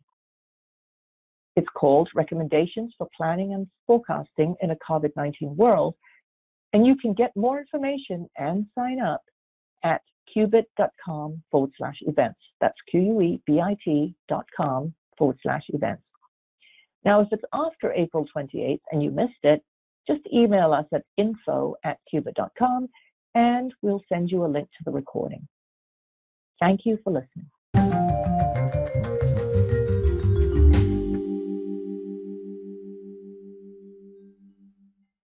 It's 1.59 1.67
called 1.75 2.09
Recommendations 2.15 2.95
for 2.97 3.09
Planning 3.17 3.53
and 3.53 3.67
Forecasting 3.85 4.55
in 4.63 4.71
a 4.71 4.77
COVID-19 4.77 5.57
World, 5.57 5.97
and 6.73 6.87
you 6.87 6.95
can 6.95 7.15
get 7.15 7.35
more 7.35 7.59
information 7.59 8.31
and 8.39 8.65
sign 8.77 9.01
up 9.01 9.23
at 9.83 10.01
quebit.com 10.33 11.43
forward 11.51 11.73
slash 11.77 11.97
events. 12.03 12.39
That's 12.61 12.77
Q-U-E-B-I-T 12.89 14.15
dot 14.29 14.47
com 14.57 14.95
forward 15.19 15.39
slash 15.43 15.65
events. 15.71 16.05
Now, 17.05 17.23
if 17.23 17.29
it's 17.33 17.43
after 17.53 17.93
April 17.93 18.25
28th 18.37 18.79
and 18.93 19.03
you 19.03 19.11
missed 19.11 19.43
it, 19.43 19.61
just 20.07 20.21
email 20.33 20.73
us 20.73 20.87
at 20.95 21.03
info 21.17 21.75
at 21.85 21.99
quebit.com 22.09 22.89
and 23.35 23.75
we'll 23.83 24.05
send 24.09 24.31
you 24.31 24.45
a 24.45 24.47
link 24.47 24.69
to 24.79 24.85
the 24.85 24.93
recording. 24.93 25.49
Thank 26.61 26.83
you 26.85 27.01
for 27.03 27.13
listening. 27.13 28.38